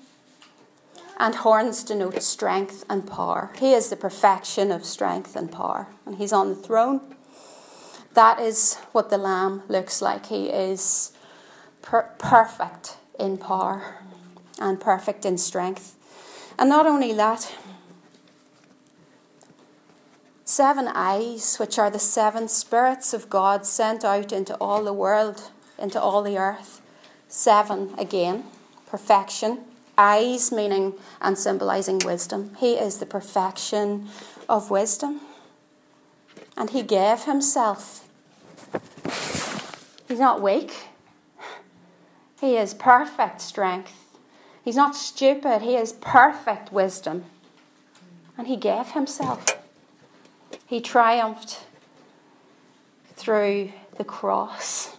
and 1.21 1.35
horns 1.35 1.85
denote 1.85 2.23
strength 2.23 2.83
and 2.89 3.07
power. 3.07 3.53
He 3.59 3.75
is 3.75 3.91
the 3.91 3.97
perfection 3.97 4.73
of 4.73 4.87
strength 4.87 5.37
and 5.37 5.53
power, 5.53 5.87
and 6.07 6.17
he's 6.17 6.33
on 6.33 6.49
the 6.49 6.55
throne. 6.55 7.15
That 8.15 8.41
is 8.41 8.77
what 8.93 9.11
the 9.11 9.19
Lamb 9.19 9.63
looks 9.69 10.01
like. 10.01 10.27
He 10.27 10.47
is 10.49 11.13
per- 11.83 12.11
perfect 12.17 12.97
in 13.19 13.37
power 13.37 13.99
and 14.59 14.81
perfect 14.81 15.27
in 15.27 15.37
strength. 15.37 15.95
And 16.59 16.71
not 16.71 16.87
only 16.87 17.13
that, 17.13 17.55
seven 20.47 20.89
eyes, 20.89 21.59
which 21.59 21.79
are 21.79 21.91
the 21.91 21.99
seven 21.99 22.49
spirits 22.49 23.13
of 23.13 23.29
God 23.29 23.67
sent 23.67 24.07
out 24.07 24.33
into 24.33 24.55
all 24.55 24.83
the 24.85 24.95
world, 24.95 25.51
into 25.79 26.01
all 26.01 26.23
the 26.23 26.39
earth. 26.39 26.81
Seven 27.29 27.95
again, 27.99 28.45
perfection. 28.87 29.67
Eyes 30.03 30.51
meaning 30.51 30.95
and 31.21 31.37
symbolizing 31.37 31.99
wisdom. 31.99 32.55
He 32.59 32.73
is 32.73 32.97
the 33.01 33.05
perfection 33.05 34.09
of 34.49 34.71
wisdom. 34.71 35.21
And 36.57 36.71
he 36.71 36.81
gave 36.83 37.25
himself. 37.25 38.09
He's 40.09 40.19
not 40.19 40.41
weak. 40.41 40.73
He 42.41 42.57
is 42.57 42.73
perfect 42.73 43.43
strength. 43.43 43.93
He's 44.65 44.75
not 44.75 44.97
stupid. 44.97 45.61
He 45.61 45.77
is 45.77 45.93
perfect 45.93 46.73
wisdom. 46.73 47.27
And 48.39 48.47
he 48.47 48.57
gave 48.57 48.93
himself. 48.93 49.45
He 50.67 50.81
triumphed 50.81 51.61
through 53.17 53.73
the 53.99 54.05
cross. 54.05 54.97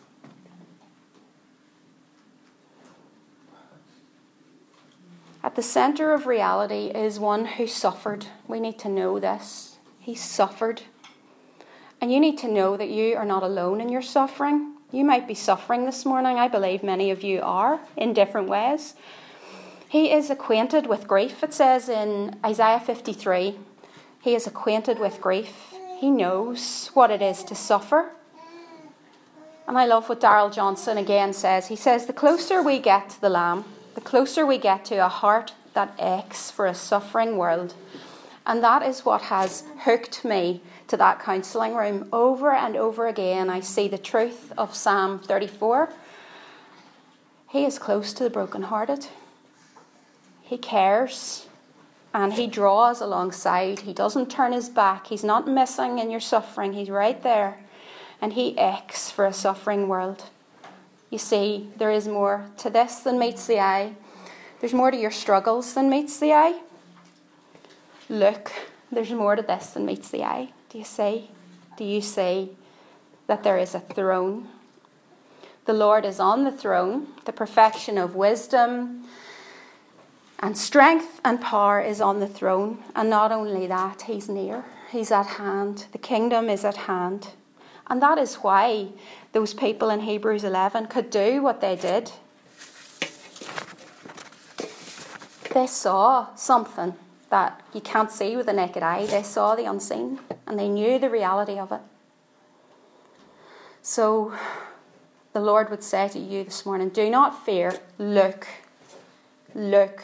At 5.44 5.56
the 5.56 5.64
centre 5.64 6.14
of 6.14 6.28
reality 6.28 6.92
is 6.94 7.20
one 7.20 7.46
who 7.46 7.66
suffered. 7.66 8.28
We 8.48 8.60
need 8.60 8.78
to 8.80 8.90
know 8.90 9.20
this. 9.20 9.78
He 10.00 10.14
suffered. 10.14 10.84
And 12.00 12.12
you 12.12 12.20
need 12.20 12.38
to 12.40 12.48
know 12.48 12.78
that 12.78 12.90
you 12.90 13.16
are 13.16 13.26
not 13.26 13.42
alone 13.42 13.82
in 13.82 13.90
your 13.90 14.04
suffering. 14.04 14.76
You 14.92 15.04
might 15.04 15.28
be 15.28 15.34
suffering 15.34 15.86
this 15.86 16.06
morning. 16.06 16.38
I 16.38 16.48
believe 16.48 16.84
many 16.84 17.10
of 17.10 17.24
you 17.24 17.42
are 17.42 17.80
in 17.98 18.14
different 18.14 18.50
ways. 18.50 18.94
He 19.88 20.12
is 20.12 20.30
acquainted 20.30 20.86
with 20.86 21.08
grief, 21.08 21.44
it 21.44 21.54
says 21.54 21.90
in 21.90 22.38
Isaiah 22.46 22.80
53. 22.80 23.58
He 24.22 24.36
is 24.36 24.46
acquainted 24.46 25.00
with 25.00 25.22
grief. 25.22 25.74
He 25.98 26.12
knows 26.12 26.92
what 26.94 27.10
it 27.10 27.22
is 27.22 27.44
to 27.46 27.56
suffer. 27.56 28.12
And 29.68 29.78
I 29.78 29.86
love 29.86 30.08
what 30.08 30.20
Darrell 30.20 30.50
Johnson 30.50 30.98
again 30.98 31.34
says. 31.34 31.68
He 31.68 31.76
says, 31.76 32.06
The 32.06 32.14
closer 32.14 32.62
we 32.62 32.80
get 32.80 33.10
to 33.10 33.22
the 33.22 33.30
Lamb, 33.30 33.66
the 33.96 34.02
closer 34.02 34.46
we 34.46 34.58
get 34.58 34.86
to 34.86 34.96
a 34.96 35.08
heart 35.08 35.54
that 35.74 35.94
aches 36.00 36.52
for 36.52 36.66
a 36.66 36.76
suffering 36.76 37.38
world. 37.38 37.74
And 38.46 38.64
that 38.64 38.84
is 38.84 39.06
what 39.06 39.22
has 39.24 39.64
hooked 39.80 40.26
me 40.26 40.62
to 40.88 40.98
that 40.98 41.20
counselling 41.20 41.76
room. 41.76 42.10
Over 42.12 42.52
and 42.52 42.76
over 42.76 43.08
again, 43.08 43.50
I 43.50 43.60
see 43.60 43.88
the 43.88 43.98
truth 43.98 44.52
of 44.58 44.76
Psalm 44.76 45.20
34. 45.20 45.94
He 47.50 47.66
is 47.66 47.78
close 47.78 48.14
to 48.14 48.24
the 48.24 48.30
brokenhearted, 48.30 49.08
He 50.42 50.58
cares 50.58 51.48
and 52.14 52.34
he 52.34 52.48
draws 52.48 53.02
alongside. 53.02 53.80
He 53.82 53.94
doesn't 53.94 54.30
turn 54.30 54.52
his 54.52 54.70
back. 54.70 55.08
He's 55.08 55.24
not 55.24 55.48
missing 55.48 56.00
in 56.00 56.12
your 56.12 56.20
suffering. 56.20 56.74
He's 56.74 56.90
right 56.90 57.22
there. 57.24 57.58
And 58.22 58.34
he 58.34 58.58
aches 58.58 59.10
for 59.10 59.26
a 59.26 59.34
suffering 59.34 59.88
world. 59.88 60.26
You 61.12 61.18
see, 61.18 61.70
there 61.78 61.92
is 61.92 62.08
more 62.08 62.46
to 62.58 62.70
this 62.70 63.02
than 63.02 63.20
meets 63.20 63.46
the 63.46 63.60
eye. 63.60 63.94
There's 64.60 64.74
more 64.74 64.90
to 64.92 64.98
your 64.98 65.12
struggles 65.12 65.74
than 65.74 65.90
meets 65.90 66.20
the 66.20 66.34
eye. 66.34 66.62
Look, 68.10 68.52
there's 68.92 69.12
more 69.12 69.36
to 69.36 69.42
this 69.42 69.68
than 69.68 69.86
meets 69.86 70.10
the 70.10 70.24
eye. 70.24 70.54
Do 70.70 70.78
you 70.78 70.86
see? 70.86 71.30
Do 71.78 71.84
you 71.84 72.02
see 72.02 72.52
that 73.28 73.44
there 73.44 73.58
is 73.58 73.76
a 73.76 73.82
throne? 73.82 74.48
The 75.66 75.74
Lord 75.74 76.06
is 76.06 76.20
on 76.20 76.46
the 76.46 76.52
throne, 76.52 77.08
the 77.26 77.34
perfection 77.34 77.98
of 77.98 78.16
wisdom, 78.16 79.04
and 80.40 80.58
strength 80.58 81.22
and 81.24 81.40
power 81.40 81.82
is 81.82 82.02
on 82.02 82.20
the 82.20 82.28
throne. 82.28 82.80
And 82.96 83.10
not 83.10 83.32
only 83.32 83.68
that, 83.68 84.04
he's 84.04 84.28
near, 84.28 84.64
he's 84.92 85.12
at 85.12 85.28
hand. 85.28 85.88
The 85.92 85.98
kingdom 85.98 86.50
is 86.50 86.64
at 86.66 86.78
hand. 86.78 87.28
And 87.88 88.02
that 88.02 88.18
is 88.18 88.36
why 88.36 88.88
those 89.32 89.54
people 89.54 89.90
in 89.90 90.02
Hebrews 90.02 90.44
11 90.44 90.88
could 90.88 91.10
do 91.10 91.42
what 91.42 91.62
they 91.62 91.76
did. 91.76 92.12
They 95.54 95.68
saw 95.68 96.34
something 96.36 96.96
that 97.30 97.62
you 97.74 97.82
can't 97.82 98.12
see 98.12 98.36
with 98.36 98.46
the 98.46 98.54
naked 98.54 98.84
eye. 98.84 99.06
They 99.06 99.24
saw 99.24 99.56
the 99.56 99.66
unseen 99.66 100.20
and 100.46 100.60
they 100.60 100.68
knew 100.68 101.00
the 101.00 101.10
reality 101.10 101.58
of 101.58 101.72
it. 101.72 101.82
So 103.82 104.34
the 105.34 105.40
Lord 105.40 105.70
would 105.70 105.84
say 105.84 106.08
to 106.10 106.20
you 106.20 106.44
this 106.44 106.66
morning 106.66 106.90
do 106.90 107.10
not 107.10 107.46
fear, 107.46 107.80
look, 107.98 108.48
look 109.56 110.04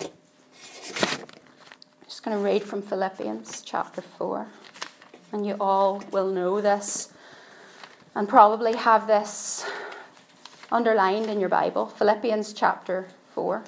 I'm 0.00 0.10
just 2.04 2.24
going 2.24 2.36
to 2.36 2.42
read 2.42 2.64
from 2.64 2.82
Philippians 2.82 3.62
chapter 3.62 4.00
4. 4.00 4.48
And 5.32 5.46
you 5.46 5.56
all 5.60 6.02
will 6.10 6.30
know 6.30 6.60
this 6.60 7.12
and 8.18 8.28
probably 8.28 8.74
have 8.74 9.06
this 9.06 9.64
underlined 10.72 11.26
in 11.26 11.38
your 11.38 11.48
Bible. 11.48 11.86
Philippians 11.86 12.52
chapter 12.52 13.06
4. 13.32 13.62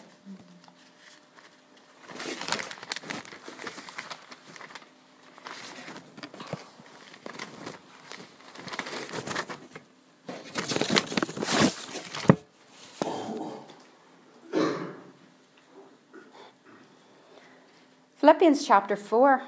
Philippians 18.16 18.66
chapter 18.66 18.96
4. 18.96 19.42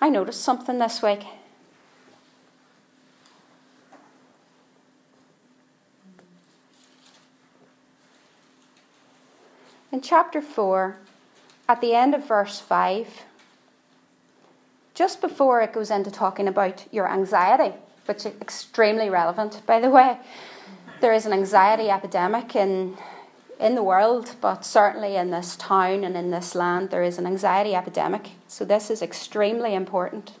I 0.00 0.08
noticed 0.08 0.42
something 0.42 0.78
this 0.78 1.00
week. 1.00 1.24
Chapter 10.02 10.42
4, 10.42 10.96
at 11.68 11.80
the 11.80 11.94
end 11.94 12.14
of 12.14 12.26
verse 12.26 12.60
5, 12.60 13.22
just 14.94 15.20
before 15.20 15.60
it 15.62 15.72
goes 15.72 15.90
into 15.90 16.10
talking 16.10 16.48
about 16.48 16.84
your 16.92 17.10
anxiety, 17.10 17.74
which 18.06 18.26
is 18.26 18.32
extremely 18.40 19.08
relevant, 19.08 19.62
by 19.66 19.80
the 19.80 19.88
way, 19.90 20.18
there 21.00 21.12
is 21.12 21.24
an 21.24 21.32
anxiety 21.32 21.88
epidemic 21.88 22.54
in 22.54 22.96
in 23.62 23.76
the 23.76 23.82
world, 23.82 24.34
but 24.40 24.64
certainly 24.64 25.14
in 25.14 25.30
this 25.30 25.54
town 25.54 26.02
and 26.02 26.16
in 26.16 26.32
this 26.32 26.54
land, 26.56 26.90
there 26.90 27.04
is 27.04 27.16
an 27.16 27.26
anxiety 27.26 27.76
epidemic. 27.76 28.30
So 28.48 28.64
this 28.64 28.90
is 28.90 29.02
extremely 29.02 29.74
important. 29.74 30.32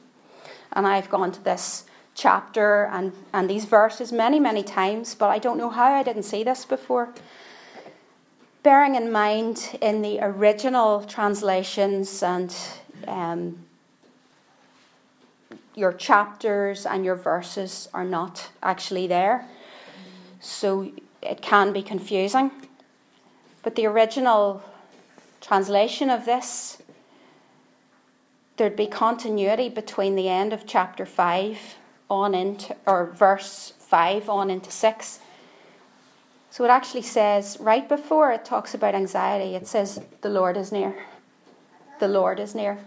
And 0.72 0.88
I've 0.88 1.08
gone 1.08 1.30
to 1.32 1.44
this 1.44 1.84
chapter 2.14 2.86
and, 2.86 3.12
and 3.32 3.48
these 3.48 3.64
verses 3.64 4.10
many, 4.10 4.40
many 4.40 4.64
times, 4.64 5.14
but 5.14 5.28
I 5.28 5.38
don't 5.38 5.56
know 5.56 5.70
how 5.70 5.94
I 5.94 6.02
didn't 6.02 6.24
see 6.24 6.42
this 6.42 6.64
before. 6.64 7.14
Bearing 8.62 8.94
in 8.94 9.10
mind 9.10 9.76
in 9.80 10.02
the 10.02 10.20
original 10.20 11.02
translations 11.02 12.22
and 12.22 12.54
um, 13.08 13.64
your 15.74 15.92
chapters 15.92 16.86
and 16.86 17.04
your 17.04 17.16
verses 17.16 17.88
are 17.92 18.04
not 18.04 18.50
actually 18.62 19.08
there, 19.08 19.48
so 20.40 20.92
it 21.22 21.42
can 21.42 21.72
be 21.72 21.82
confusing. 21.82 22.52
But 23.64 23.74
the 23.74 23.86
original 23.86 24.62
translation 25.40 26.08
of 26.08 26.24
this, 26.24 26.80
there'd 28.58 28.76
be 28.76 28.86
continuity 28.86 29.70
between 29.70 30.14
the 30.14 30.28
end 30.28 30.52
of 30.52 30.66
chapter 30.66 31.04
5 31.04 31.58
on 32.08 32.34
into, 32.34 32.76
or 32.86 33.06
verse 33.06 33.72
5 33.80 34.28
on 34.28 34.50
into 34.50 34.70
6. 34.70 35.18
So 36.52 36.64
it 36.64 36.68
actually 36.68 37.00
says, 37.00 37.56
right 37.60 37.88
before 37.88 38.30
it 38.30 38.44
talks 38.44 38.74
about 38.74 38.94
anxiety, 38.94 39.54
it 39.54 39.66
says, 39.66 39.98
The 40.20 40.28
Lord 40.28 40.58
is 40.58 40.70
near. 40.70 40.94
The 41.98 42.08
Lord 42.08 42.38
is 42.38 42.54
near. 42.54 42.78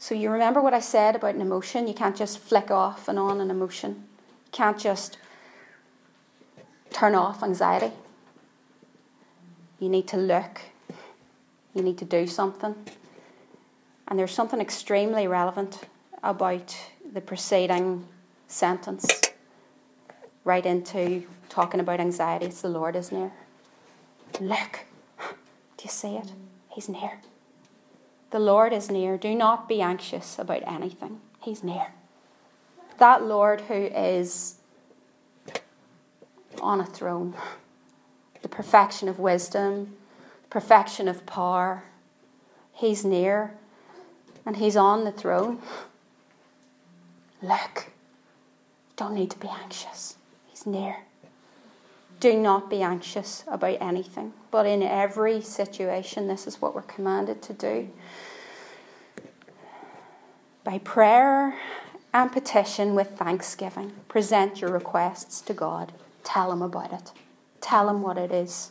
So 0.00 0.16
you 0.16 0.30
remember 0.30 0.60
what 0.60 0.74
I 0.74 0.80
said 0.80 1.14
about 1.14 1.36
an 1.36 1.40
emotion? 1.40 1.86
You 1.86 1.94
can't 1.94 2.16
just 2.16 2.40
flick 2.40 2.72
off 2.72 3.06
and 3.06 3.20
on 3.20 3.40
an 3.40 3.52
emotion. 3.52 4.04
You 4.46 4.50
can't 4.50 4.76
just 4.76 5.18
turn 6.90 7.14
off 7.14 7.44
anxiety. 7.44 7.92
You 9.78 9.88
need 9.88 10.08
to 10.08 10.16
look. 10.16 10.62
You 11.72 11.82
need 11.82 11.98
to 11.98 12.04
do 12.04 12.26
something. 12.26 12.74
And 14.08 14.18
there's 14.18 14.34
something 14.34 14.60
extremely 14.60 15.28
relevant 15.28 15.82
about 16.24 16.76
the 17.12 17.20
preceding 17.20 18.08
sentence 18.48 19.06
right 20.42 20.66
into 20.66 21.22
talking 21.56 21.80
about 21.80 22.00
anxiety. 22.00 22.44
It's 22.44 22.60
the 22.60 22.68
Lord 22.68 22.94
is 22.94 23.10
near. 23.10 23.32
Look. 24.40 24.80
Do 25.18 25.84
you 25.84 25.88
see 25.88 26.16
it? 26.16 26.32
He's 26.68 26.86
near. 26.86 27.18
The 28.30 28.38
Lord 28.38 28.74
is 28.74 28.90
near. 28.90 29.16
Do 29.16 29.34
not 29.34 29.66
be 29.66 29.80
anxious 29.80 30.38
about 30.38 30.62
anything. 30.70 31.18
He's 31.40 31.64
near. 31.64 31.94
That 32.98 33.22
Lord 33.22 33.62
who 33.62 33.86
is 33.86 34.56
on 36.60 36.80
a 36.80 36.86
throne, 36.86 37.34
the 38.42 38.48
perfection 38.48 39.08
of 39.08 39.18
wisdom, 39.18 39.96
perfection 40.50 41.08
of 41.08 41.24
power, 41.24 41.84
He's 42.74 43.02
near 43.02 43.54
and 44.44 44.56
He's 44.56 44.76
on 44.76 45.04
the 45.04 45.12
throne. 45.12 45.62
Look, 47.40 47.86
don't 48.96 49.14
need 49.14 49.30
to 49.30 49.38
be 49.38 49.48
anxious. 49.48 50.16
He's 50.48 50.66
near. 50.66 51.05
Do 52.18 52.34
not 52.38 52.70
be 52.70 52.82
anxious 52.82 53.44
about 53.46 53.76
anything, 53.80 54.32
but 54.50 54.66
in 54.66 54.82
every 54.82 55.40
situation, 55.42 56.28
this 56.28 56.46
is 56.46 56.62
what 56.62 56.74
we're 56.74 56.82
commanded 56.82 57.42
to 57.42 57.52
do. 57.52 57.90
By 60.64 60.78
prayer 60.78 61.58
and 62.14 62.32
petition 62.32 62.94
with 62.94 63.18
thanksgiving, 63.18 63.92
present 64.08 64.60
your 64.60 64.72
requests 64.72 65.40
to 65.42 65.52
God. 65.52 65.92
Tell 66.24 66.50
Him 66.50 66.62
about 66.62 66.92
it. 66.92 67.12
Tell 67.60 67.88
Him 67.88 68.00
what 68.00 68.16
it 68.16 68.32
is. 68.32 68.70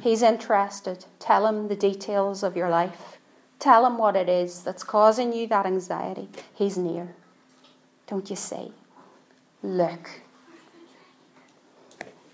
He's 0.00 0.22
interested. 0.22 1.04
Tell 1.18 1.46
Him 1.46 1.68
the 1.68 1.76
details 1.76 2.42
of 2.42 2.56
your 2.56 2.68
life. 2.68 3.18
Tell 3.60 3.86
Him 3.86 3.98
what 3.98 4.16
it 4.16 4.28
is 4.28 4.64
that's 4.64 4.82
causing 4.82 5.32
you 5.32 5.46
that 5.46 5.64
anxiety. 5.64 6.28
He's 6.54 6.76
near. 6.76 7.14
Don't 8.06 8.28
you 8.28 8.36
see? 8.36 8.72
Look. 9.62 10.22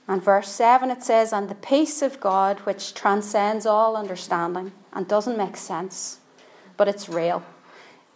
And 0.08 0.22
verse 0.22 0.48
7 0.48 0.90
it 0.90 1.02
says, 1.02 1.32
And 1.32 1.48
the 1.48 1.54
peace 1.54 2.00
of 2.00 2.20
God, 2.20 2.60
which 2.60 2.94
transcends 2.94 3.66
all 3.66 3.96
understanding 3.96 4.72
and 4.92 5.08
doesn't 5.08 5.36
make 5.36 5.56
sense, 5.56 6.20
but 6.76 6.88
it's 6.88 7.08
real, 7.08 7.42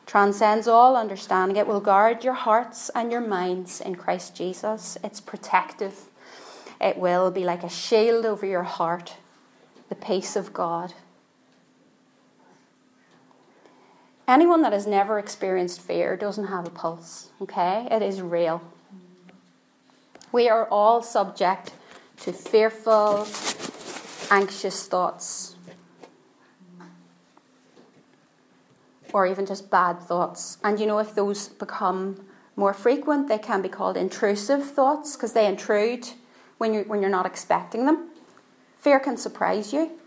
transcends 0.06 0.68
all 0.68 0.96
understanding. 0.96 1.56
It 1.56 1.66
will 1.66 1.80
guard 1.80 2.22
your 2.22 2.34
hearts 2.34 2.90
and 2.94 3.10
your 3.10 3.20
minds 3.20 3.80
in 3.80 3.96
Christ 3.96 4.36
Jesus. 4.36 4.98
It's 5.02 5.20
protective. 5.20 6.06
It 6.80 6.96
will 6.96 7.30
be 7.30 7.44
like 7.44 7.64
a 7.64 7.68
shield 7.68 8.24
over 8.24 8.46
your 8.46 8.62
heart, 8.62 9.16
the 9.88 9.94
peace 9.94 10.36
of 10.36 10.52
God. 10.52 10.94
Anyone 14.28 14.62
that 14.62 14.72
has 14.72 14.86
never 14.86 15.18
experienced 15.18 15.80
fear 15.80 16.16
doesn't 16.16 16.46
have 16.46 16.64
a 16.64 16.70
pulse, 16.70 17.30
okay? 17.42 17.88
It 17.90 18.00
is 18.00 18.22
real. 18.22 18.62
We 20.30 20.48
are 20.48 20.66
all 20.68 21.02
subject 21.02 21.72
to 22.20 22.32
fearful, 22.32 23.26
anxious 24.30 24.86
thoughts, 24.86 25.56
or 29.12 29.26
even 29.26 29.46
just 29.46 29.70
bad 29.70 30.00
thoughts. 30.00 30.58
And 30.62 30.78
you 30.78 30.86
know, 30.86 30.98
if 30.98 31.14
those 31.14 31.48
become 31.48 32.24
more 32.56 32.74
frequent, 32.74 33.28
they 33.28 33.38
can 33.38 33.62
be 33.62 33.68
called 33.68 33.96
intrusive 33.96 34.64
thoughts 34.64 35.16
because 35.16 35.32
they 35.32 35.46
intrude 35.46 36.08
when 36.58 36.74
you're, 36.74 36.84
when 36.84 37.00
you're 37.00 37.10
not 37.10 37.26
expecting 37.26 37.86
them. 37.86 38.10
Fear 38.78 39.00
can 39.00 39.16
surprise 39.16 39.72
you. 39.72 39.98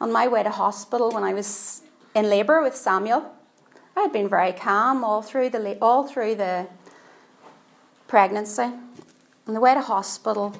on 0.00 0.10
my 0.10 0.26
way 0.26 0.42
to 0.42 0.50
hospital 0.50 1.10
when 1.10 1.22
I 1.22 1.34
was 1.34 1.82
in 2.14 2.28
labour 2.30 2.62
with 2.62 2.74
Samuel. 2.74 3.32
I 3.96 4.00
had 4.00 4.12
been 4.12 4.28
very 4.28 4.52
calm 4.52 5.04
all 5.04 5.20
through 5.20 5.50
the 5.50 5.76
all 5.82 6.06
through 6.06 6.36
the 6.36 6.68
pregnancy. 8.10 8.68
On 9.46 9.54
the 9.54 9.60
way 9.60 9.72
to 9.72 9.80
hospital, 9.80 10.56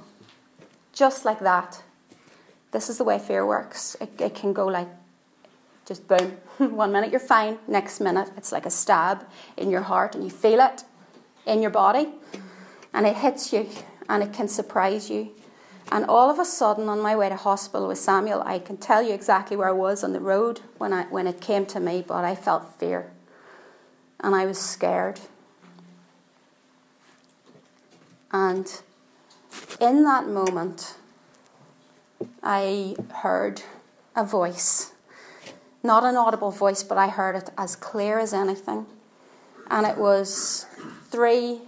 just 0.93 1.25
like 1.25 1.41
that. 1.41 1.83
This 2.71 2.89
is 2.89 2.99
the 2.99 3.05
way 3.05 3.19
fear 3.19 3.45
works. 3.45 3.97
It, 4.01 4.11
it 4.21 4.35
can 4.37 4.53
go 4.53 4.67
like 4.67 4.89
just 5.85 6.07
boom. 6.07 6.37
One 6.59 6.93
minute 6.93 7.11
you're 7.11 7.19
fine, 7.19 7.59
next 7.67 8.01
minute 8.01 8.31
it's 8.37 8.53
like 8.53 8.67
a 8.67 8.71
stab 8.71 9.27
in 9.57 9.69
your 9.69 9.83
heart 9.83 10.15
and 10.15 10.23
you 10.23 10.31
feel 10.31 10.61
it 10.61 10.85
in 11.45 11.61
your 11.61 11.73
body 11.73 12.07
and 12.95 13.05
it 13.05 13.17
hits 13.17 13.53
you 13.53 13.69
and 14.09 14.23
it 14.23 14.33
can 14.33 14.47
surprise 14.47 15.11
you 15.11 15.33
and 15.93 16.05
all 16.05 16.31
of 16.31 16.39
a 16.39 16.45
sudden, 16.45 16.89
on 16.89 17.01
my 17.01 17.17
way 17.17 17.29
to 17.29 17.37
hospital 17.37 17.89
with 17.89 17.99
Samuel, 17.99 18.43
I 18.47 18.61
can 18.61 18.77
tell 18.77 19.03
you 19.03 19.13
exactly 19.13 19.57
where 19.57 19.69
I 19.69 19.73
was 19.73 20.05
on 20.05 20.13
the 20.13 20.21
road 20.21 20.61
when, 20.79 20.93
I, 20.93 21.05
when 21.05 21.27
it 21.27 21.41
came 21.41 21.67
to 21.67 21.81
me, 21.81 22.05
but 22.07 22.25
I 22.25 22.37
felt 22.37 22.79
fear. 22.79 23.11
And 24.21 24.37
I 24.37 24.47
was 24.47 24.59
scared. 24.59 25.19
And 28.33 28.81
in 29.81 30.05
that 30.05 30.27
moment, 30.27 30.97
I 32.43 32.97
heard 33.23 33.63
a 34.15 34.25
voice. 34.25 34.93
Not 35.83 36.05
an 36.05 36.17
audible 36.17 36.51
voice, 36.51 36.83
but 36.83 36.99
I 36.99 37.09
heard 37.09 37.37
it 37.37 37.51
as 37.57 37.75
clear 37.75 38.19
as 38.19 38.35
anything. 38.35 38.87
And 39.71 39.87
it 39.87 39.97
was 39.97 40.67
three, 41.09 41.61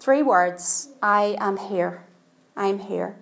three 0.00 0.22
words 0.22 0.88
I 1.02 1.36
am 1.38 1.56
here. 1.56 2.04
I'm 2.56 2.78
here. 2.78 3.16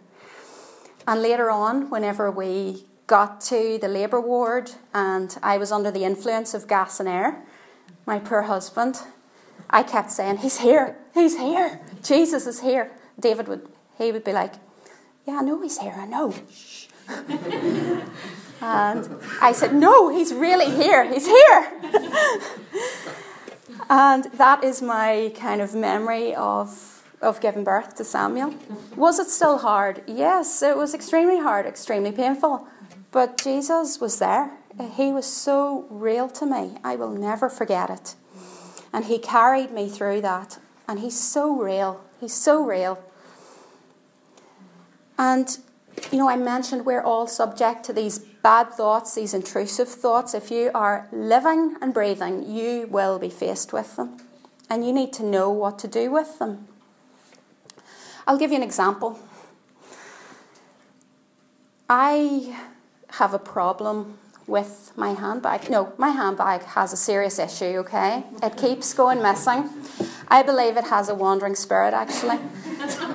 And 1.07 1.21
later 1.21 1.51
on, 1.51 1.91
whenever 1.91 2.31
we 2.31 2.85
got 3.07 3.41
to 3.41 3.79
the 3.81 3.89
labour 3.89 4.21
ward 4.21 4.71
and 4.95 5.37
I 5.43 5.59
was 5.59 5.73
under 5.73 5.91
the 5.91 6.05
influence 6.05 6.55
of 6.55 6.69
gas 6.69 7.01
and 7.01 7.09
air, 7.09 7.43
my 8.07 8.19
poor 8.19 8.43
husband, 8.43 9.01
I 9.69 9.83
kept 9.83 10.11
saying, 10.11 10.39
He's 10.39 10.59
here, 10.59 10.97
He's 11.15 11.37
here, 11.37 11.81
Jesus 12.03 12.47
is 12.47 12.61
here. 12.61 12.91
David 13.19 13.49
would, 13.49 13.69
he 13.99 14.13
would 14.13 14.25
be 14.25 14.33
like, 14.33 14.55
Yeah, 15.27 15.39
I 15.39 15.43
know 15.43 15.61
He's 15.63 15.79
here, 15.79 15.95
I 15.97 16.07
know. 16.07 16.35
and 18.61 19.09
I 19.41 19.53
said, 19.53 19.75
No, 19.75 20.09
He's 20.09 20.33
really 20.33 20.71
here, 20.71 21.05
He's 21.05 21.27
here. 21.27 21.81
and 23.91 24.25
that 24.35 24.65
is 24.65 24.83
my 24.83 25.33
kind 25.37 25.61
of 25.61 25.75
memory 25.75 26.35
of 26.35 27.03
of 27.23 27.41
giving 27.41 27.63
birth 27.63 27.95
to 27.95 28.05
Samuel. 28.05 28.53
Was 28.97 29.21
it 29.21 29.29
still 29.29 29.59
hard? 29.59 30.03
Yes, 30.09 30.61
it 30.61 30.77
was 30.77 30.93
extremely 30.93 31.39
hard, 31.39 31.67
extremely 31.67 32.11
painful. 32.11 32.67
But 33.13 33.41
Jesus 33.41 34.01
was 34.01 34.19
there. 34.19 34.51
He 34.97 35.13
was 35.13 35.27
so 35.27 35.87
real 35.89 36.29
to 36.31 36.47
me. 36.47 36.79
I 36.83 36.97
will 36.97 37.11
never 37.11 37.49
forget 37.49 37.91
it. 37.91 38.17
And 38.93 39.05
He 39.05 39.19
carried 39.19 39.71
me 39.71 39.89
through 39.89 40.23
that. 40.23 40.59
And 40.89 41.01
He's 41.01 41.19
so 41.19 41.57
real. 41.57 42.05
He's 42.21 42.35
so 42.35 42.65
real. 42.65 42.99
And, 45.19 45.59
you 46.11 46.19
know, 46.19 46.29
I 46.29 46.37
mentioned 46.37 46.85
we're 46.85 47.03
all 47.03 47.27
subject 47.27 47.85
to 47.85 47.93
these 47.93 48.19
bad 48.19 48.73
thoughts, 48.73 49.15
these 49.15 49.35
intrusive 49.35 49.89
thoughts. 49.89 50.35
If 50.35 50.51
you 50.51 50.71
are 50.75 51.09
living 51.13 51.77
and 51.81 51.95
breathing, 51.95 52.51
you 52.51 52.87
will 52.89 53.19
be 53.19 53.31
faced 53.31 53.73
with 53.73 53.97
them. 53.97 54.17
And 54.69 54.87
you 54.87 54.93
need 54.93 55.13
to 55.15 55.23
know 55.23 55.51
what 55.51 55.79
to 55.81 55.89
do 55.89 56.11
with 56.11 56.39
them. 56.39 56.67
I'll 58.27 58.39
give 58.39 58.51
you 58.51 58.57
an 58.57 58.63
example. 58.63 59.19
I 61.89 62.57
have 63.11 63.35
a 63.35 63.39
problem 63.39 64.19
with 64.53 64.93
my 64.97 65.13
handbag. 65.15 65.71
No, 65.71 65.95
my 65.97 66.11
handbag 66.11 66.63
has 66.77 66.93
a 66.93 66.97
serious 66.97 67.39
issue, 67.39 67.75
okay? 67.85 68.23
It 68.43 68.55
keeps 68.59 68.93
going 68.93 69.23
missing. 69.23 69.71
I 70.29 70.43
believe 70.43 70.77
it 70.77 70.85
has 70.85 71.09
a 71.09 71.15
wandering 71.15 71.57
spirit, 71.57 71.95
actually. 71.95 72.39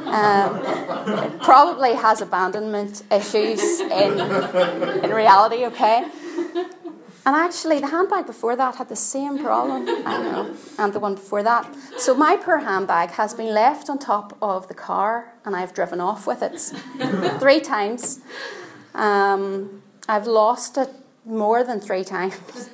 Um, 0.08 1.40
probably 1.40 1.94
has 1.94 2.22
abandonment 2.22 3.04
issues 3.12 3.62
in, 3.80 4.20
in 5.06 5.12
reality, 5.12 5.66
okay? 5.66 6.10
And 7.26 7.36
actually, 7.36 7.80
the 7.82 7.88
handbag 7.88 8.26
before 8.26 8.56
that 8.56 8.76
had 8.76 8.90
the 8.90 8.96
same 8.96 9.38
problem. 9.38 9.82
I 10.08 10.16
know. 10.24 10.56
And 10.80 10.94
the 10.94 11.00
one 11.00 11.16
before 11.16 11.44
that. 11.44 11.64
So, 11.98 12.16
my 12.16 12.38
poor 12.38 12.60
handbag 12.60 13.10
has 13.12 13.34
been 13.34 13.54
left 13.54 13.90
on 13.90 14.00
top 14.00 14.38
of 14.42 14.70
the 14.70 14.74
car, 14.74 15.34
and 15.46 15.54
I've 15.54 15.74
driven 15.74 16.00
off 16.00 16.26
with 16.26 16.42
it 16.42 16.58
three 17.42 17.60
times. 17.60 18.22
Um, 18.96 19.84
I've 20.08 20.26
lost 20.26 20.78
it 20.78 20.90
more 21.28 21.64
than 21.64 21.80
three 21.80 22.04
times 22.04 22.70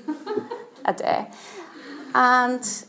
a 0.85 0.93
day. 0.93 1.27
And 2.13 2.85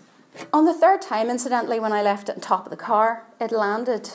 on 0.53 0.65
the 0.65 0.75
third 0.75 1.01
time, 1.01 1.31
incidentally, 1.31 1.81
when 1.81 1.93
I 1.93 2.03
left 2.03 2.29
it 2.29 2.37
on 2.37 2.41
top 2.41 2.67
of 2.67 2.71
the 2.71 2.77
car, 2.77 3.25
it 3.41 3.51
landed 3.51 4.11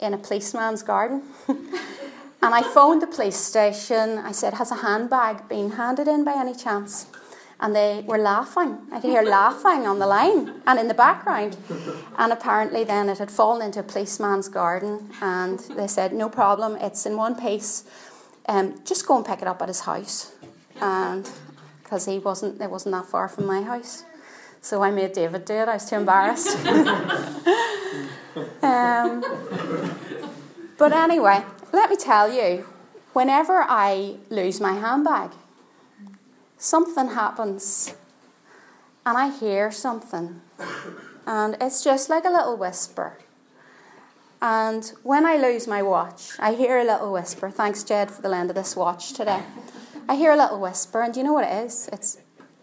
in 0.00 0.12
a 0.12 0.18
policeman's 0.18 0.82
garden. 0.82 1.22
and 1.48 2.54
I 2.54 2.62
phoned 2.62 3.00
the 3.00 3.06
police 3.06 3.36
station. 3.36 4.18
I 4.18 4.32
said, 4.32 4.54
Has 4.54 4.70
a 4.70 4.76
handbag 4.76 5.48
been 5.48 5.72
handed 5.72 6.08
in 6.08 6.24
by 6.24 6.34
any 6.34 6.54
chance? 6.54 7.06
And 7.60 7.76
they 7.76 8.02
were 8.04 8.18
laughing. 8.18 8.78
I 8.90 8.98
could 8.98 9.10
hear 9.10 9.22
laughing 9.22 9.86
on 9.86 10.00
the 10.00 10.06
line 10.06 10.62
and 10.66 10.80
in 10.80 10.88
the 10.88 10.94
background. 10.94 11.56
And 12.18 12.32
apparently, 12.32 12.82
then 12.82 13.08
it 13.08 13.18
had 13.18 13.30
fallen 13.30 13.62
into 13.62 13.78
a 13.78 13.84
policeman's 13.84 14.48
garden. 14.48 15.10
And 15.20 15.60
they 15.76 15.86
said, 15.86 16.12
No 16.12 16.28
problem, 16.28 16.76
it's 16.76 17.06
in 17.06 17.16
one 17.16 17.36
piece. 17.36 17.84
Um, 18.48 18.80
just 18.84 19.06
go 19.06 19.16
and 19.16 19.24
pick 19.24 19.40
it 19.40 19.46
up 19.46 19.62
at 19.62 19.68
his 19.68 19.80
house 19.80 20.31
and 20.82 21.30
because 21.82 22.06
he 22.06 22.18
wasn't, 22.18 22.60
it 22.60 22.70
wasn't 22.70 22.92
that 22.92 23.06
far 23.06 23.28
from 23.28 23.46
my 23.46 23.62
house. 23.62 24.04
So 24.60 24.82
I 24.82 24.90
made 24.90 25.12
David 25.12 25.44
do 25.44 25.54
it. 25.54 25.68
I 25.68 25.74
was 25.74 25.88
too 25.88 25.96
embarrassed. 25.96 26.56
um, 28.62 29.24
but 30.76 30.92
anyway, 30.92 31.44
let 31.72 31.88
me 31.88 31.96
tell 31.96 32.32
you, 32.32 32.66
whenever 33.12 33.64
I 33.68 34.16
lose 34.28 34.60
my 34.60 34.72
handbag, 34.72 35.30
something 36.58 37.08
happens, 37.08 37.94
and 39.06 39.16
I 39.16 39.30
hear 39.30 39.70
something, 39.70 40.40
and 41.26 41.56
it's 41.60 41.84
just 41.84 42.10
like 42.10 42.24
a 42.24 42.30
little 42.30 42.56
whisper. 42.56 43.18
And 44.40 44.92
when 45.04 45.24
I 45.26 45.36
lose 45.36 45.68
my 45.68 45.82
watch, 45.82 46.32
I 46.40 46.54
hear 46.54 46.78
a 46.78 46.84
little 46.84 47.12
whisper. 47.12 47.50
Thanks, 47.50 47.84
Jed, 47.84 48.10
for 48.10 48.22
the 48.22 48.28
lend 48.28 48.50
of 48.50 48.56
this 48.56 48.74
watch 48.74 49.12
today. 49.12 49.42
I 50.08 50.16
hear 50.16 50.32
a 50.32 50.36
little 50.36 50.60
whisper, 50.60 51.02
and 51.02 51.14
do 51.14 51.20
you 51.20 51.24
know 51.24 51.32
what 51.32 51.44
it 51.44 51.64
is? 51.64 51.88
It's 51.92 52.18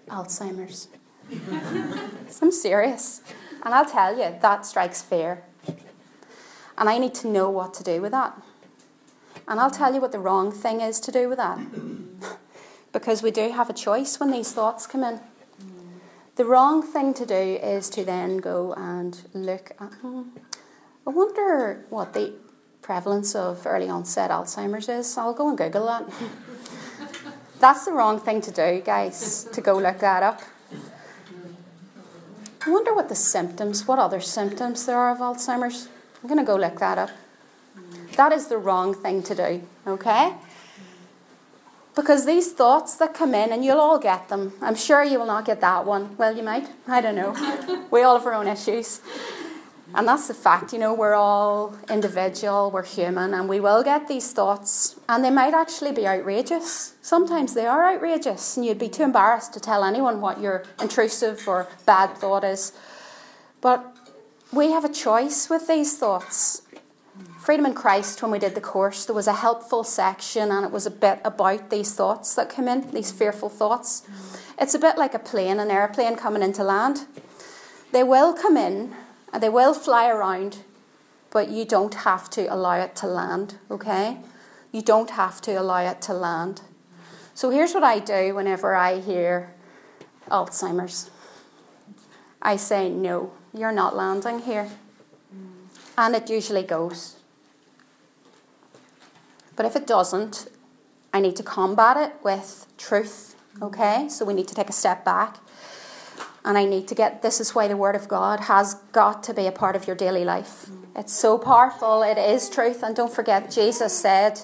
Alzheimer's. 0.07 0.89
I'm 2.41 2.51
serious. 2.51 3.21
And 3.63 3.73
I'll 3.73 3.85
tell 3.85 4.17
you, 4.17 4.35
that 4.41 4.65
strikes 4.65 5.01
fear. 5.01 5.43
And 6.77 6.89
I 6.89 6.97
need 6.97 7.13
to 7.15 7.27
know 7.27 7.49
what 7.49 7.73
to 7.75 7.83
do 7.83 8.01
with 8.01 8.11
that. 8.11 8.41
And 9.47 9.59
I'll 9.59 9.71
tell 9.71 9.93
you 9.93 10.01
what 10.01 10.11
the 10.11 10.19
wrong 10.19 10.51
thing 10.51 10.81
is 10.81 10.99
to 11.01 11.11
do 11.11 11.27
with 11.27 11.37
that. 11.37 11.59
because 12.91 13.21
we 13.21 13.31
do 13.31 13.51
have 13.51 13.69
a 13.69 13.73
choice 13.73 14.19
when 14.19 14.31
these 14.31 14.51
thoughts 14.51 14.87
come 14.87 15.03
in. 15.03 15.19
The 16.35 16.45
wrong 16.45 16.81
thing 16.81 17.13
to 17.15 17.25
do 17.25 17.35
is 17.35 17.89
to 17.89 18.05
then 18.05 18.37
go 18.37 18.73
and 18.73 19.19
look 19.33 19.71
at. 19.79 19.93
Hmm, 19.95 20.21
I 21.05 21.09
wonder 21.09 21.85
what 21.89 22.13
the 22.13 22.33
prevalence 22.81 23.35
of 23.35 23.67
early 23.67 23.89
onset 23.89 24.31
Alzheimer's 24.31 24.87
is. 24.87 25.17
I'll 25.17 25.33
go 25.33 25.49
and 25.49 25.57
Google 25.57 25.85
that. 25.87 26.09
That's 27.59 27.83
the 27.85 27.91
wrong 27.91 28.19
thing 28.19 28.41
to 28.41 28.51
do, 28.51 28.81
guys, 28.85 29.43
to 29.51 29.59
go 29.59 29.77
look 29.77 29.99
that 29.99 30.23
up. 30.23 30.41
I 32.65 32.71
wonder 32.71 32.93
what 32.93 33.09
the 33.09 33.15
symptoms, 33.15 33.87
what 33.87 33.99
other 33.99 34.21
symptoms 34.21 34.85
there 34.85 34.97
are 34.97 35.11
of 35.11 35.19
Alzheimer's. 35.19 35.89
I'm 36.21 36.29
going 36.29 36.39
to 36.39 36.45
go 36.45 36.55
look 36.55 36.79
that 36.79 36.97
up. 36.97 37.09
That 38.15 38.31
is 38.31 38.47
the 38.47 38.57
wrong 38.57 38.93
thing 38.93 39.23
to 39.23 39.35
do, 39.35 39.63
okay? 39.87 40.33
Because 41.95 42.25
these 42.25 42.51
thoughts 42.53 42.95
that 42.97 43.13
come 43.13 43.33
in, 43.33 43.51
and 43.51 43.63
you'll 43.63 43.79
all 43.79 43.99
get 43.99 44.29
them. 44.29 44.53
I'm 44.61 44.75
sure 44.75 45.03
you 45.03 45.19
will 45.19 45.25
not 45.25 45.45
get 45.45 45.59
that 45.61 45.85
one. 45.85 46.15
Well, 46.17 46.35
you 46.35 46.43
might. 46.43 46.67
I 46.87 47.01
don't 47.01 47.15
know. 47.15 47.31
we 47.91 48.03
all 48.03 48.17
have 48.17 48.25
our 48.25 48.33
own 48.33 48.47
issues. 48.47 49.01
And 49.95 50.07
that's 50.07 50.27
the 50.27 50.35
fact, 50.35 50.71
you 50.71 50.77
know, 50.77 50.93
we're 50.93 51.15
all 51.15 51.75
individual, 51.89 52.69
we're 52.69 52.85
human, 52.85 53.33
and 53.33 53.49
we 53.49 53.59
will 53.59 53.83
get 53.83 54.07
these 54.07 54.31
thoughts, 54.31 54.99
and 55.09 55.23
they 55.23 55.31
might 55.31 55.55
actually 55.55 55.91
be 55.91 56.07
outrageous. 56.07 56.93
Sometimes 57.01 57.55
they 57.55 57.65
are 57.65 57.91
outrageous, 57.91 58.55
and 58.55 58.65
you'd 58.65 58.77
be 58.77 58.87
too 58.87 59.03
embarrassed 59.03 59.53
to 59.53 59.59
tell 59.59 59.83
anyone 59.83 60.21
what 60.21 60.39
your 60.39 60.63
intrusive 60.79 61.47
or 61.47 61.67
bad 61.87 62.15
thought 62.17 62.43
is. 62.43 62.71
But 63.61 63.95
we 64.53 64.71
have 64.71 64.85
a 64.85 64.93
choice 64.93 65.49
with 65.49 65.67
these 65.67 65.97
thoughts. 65.97 66.61
Freedom 67.39 67.65
in 67.65 67.73
Christ, 67.73 68.21
when 68.21 68.29
we 68.29 68.37
did 68.37 68.53
the 68.53 68.61
course, 68.61 69.05
there 69.05 69.15
was 69.15 69.27
a 69.27 69.33
helpful 69.33 69.83
section, 69.83 70.51
and 70.51 70.63
it 70.63 70.71
was 70.71 70.85
a 70.85 70.91
bit 70.91 71.19
about 71.25 71.71
these 71.71 71.95
thoughts 71.95 72.35
that 72.35 72.49
come 72.49 72.67
in, 72.67 72.91
these 72.91 73.11
fearful 73.11 73.49
thoughts. 73.49 74.07
It's 74.59 74.75
a 74.75 74.79
bit 74.79 74.99
like 74.99 75.15
a 75.15 75.19
plane, 75.19 75.59
an 75.59 75.71
airplane 75.71 76.15
coming 76.15 76.43
into 76.43 76.63
land. 76.63 77.07
They 77.91 78.03
will 78.03 78.33
come 78.33 78.55
in 78.55 78.93
and 79.31 79.43
they 79.43 79.49
will 79.49 79.73
fly 79.73 80.09
around, 80.09 80.59
but 81.31 81.49
you 81.49 81.65
don't 81.65 81.93
have 81.93 82.29
to 82.31 82.51
allow 82.53 82.75
it 82.75 82.95
to 82.97 83.07
land, 83.07 83.57
okay? 83.69 84.17
You 84.71 84.81
don't 84.81 85.11
have 85.11 85.41
to 85.41 85.53
allow 85.53 85.79
it 85.79 86.01
to 86.03 86.13
land. 86.13 86.61
So 87.33 87.49
here's 87.49 87.73
what 87.73 87.83
I 87.83 87.99
do 87.99 88.35
whenever 88.35 88.75
I 88.75 88.99
hear 88.99 89.53
Alzheimer's 90.29 91.09
I 92.41 92.55
say, 92.55 92.89
no, 92.89 93.33
you're 93.53 93.73
not 93.73 93.95
landing 93.95 94.39
here. 94.39 94.69
And 95.97 96.15
it 96.15 96.29
usually 96.29 96.63
goes. 96.63 97.17
But 99.57 99.65
if 99.65 99.75
it 99.75 99.85
doesn't, 99.85 100.47
I 101.13 101.19
need 101.19 101.35
to 101.35 101.43
combat 101.43 101.97
it 101.97 102.13
with 102.23 102.65
truth, 102.77 103.35
okay? 103.61 104.07
So 104.07 104.23
we 104.23 104.33
need 104.33 104.47
to 104.47 104.55
take 104.55 104.69
a 104.69 104.73
step 104.73 105.03
back 105.03 105.37
and 106.45 106.57
I 106.57 106.65
need 106.65 106.87
to 106.87 106.95
get 106.95 107.21
this 107.21 107.39
is 107.39 107.53
why 107.53 107.67
the 107.67 107.77
Word 107.77 107.95
of 107.95 108.07
God 108.07 108.41
has 108.41 108.75
got 108.91 109.23
to 109.23 109.33
be 109.33 109.47
a 109.47 109.51
part 109.51 109.75
of 109.75 109.87
your 109.87 109.95
daily 109.95 110.23
life. 110.23 110.69
It's 110.95 111.13
so 111.13 111.37
powerful, 111.37 112.03
it 112.03 112.17
is 112.17 112.49
truth. 112.49 112.83
And 112.83 112.95
don't 112.95 113.13
forget, 113.13 113.51
Jesus 113.51 113.97
said, 113.97 114.41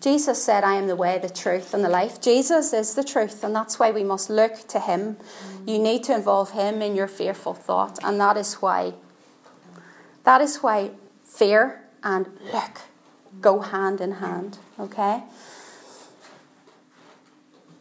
Jesus 0.00 0.42
said, 0.42 0.64
I 0.64 0.74
am 0.74 0.86
the 0.86 0.96
way, 0.96 1.18
the 1.18 1.28
truth, 1.28 1.74
and 1.74 1.84
the 1.84 1.88
life. 1.88 2.20
Jesus 2.20 2.72
is 2.72 2.94
the 2.94 3.04
truth, 3.04 3.44
and 3.44 3.54
that's 3.54 3.78
why 3.78 3.90
we 3.90 4.02
must 4.02 4.30
look 4.30 4.66
to 4.68 4.80
Him. 4.80 5.16
You 5.66 5.78
need 5.78 6.04
to 6.04 6.14
involve 6.14 6.52
Him 6.52 6.80
in 6.80 6.96
your 6.96 7.08
fearful 7.08 7.54
thought, 7.54 7.98
and 8.02 8.18
that 8.20 8.36
is 8.36 8.54
why 8.54 8.94
that 10.24 10.40
is 10.40 10.58
why 10.58 10.90
fear 11.22 11.82
and 12.02 12.26
look 12.52 12.80
go 13.40 13.60
hand 13.60 14.00
in 14.00 14.12
hand. 14.12 14.58
Okay? 14.78 15.22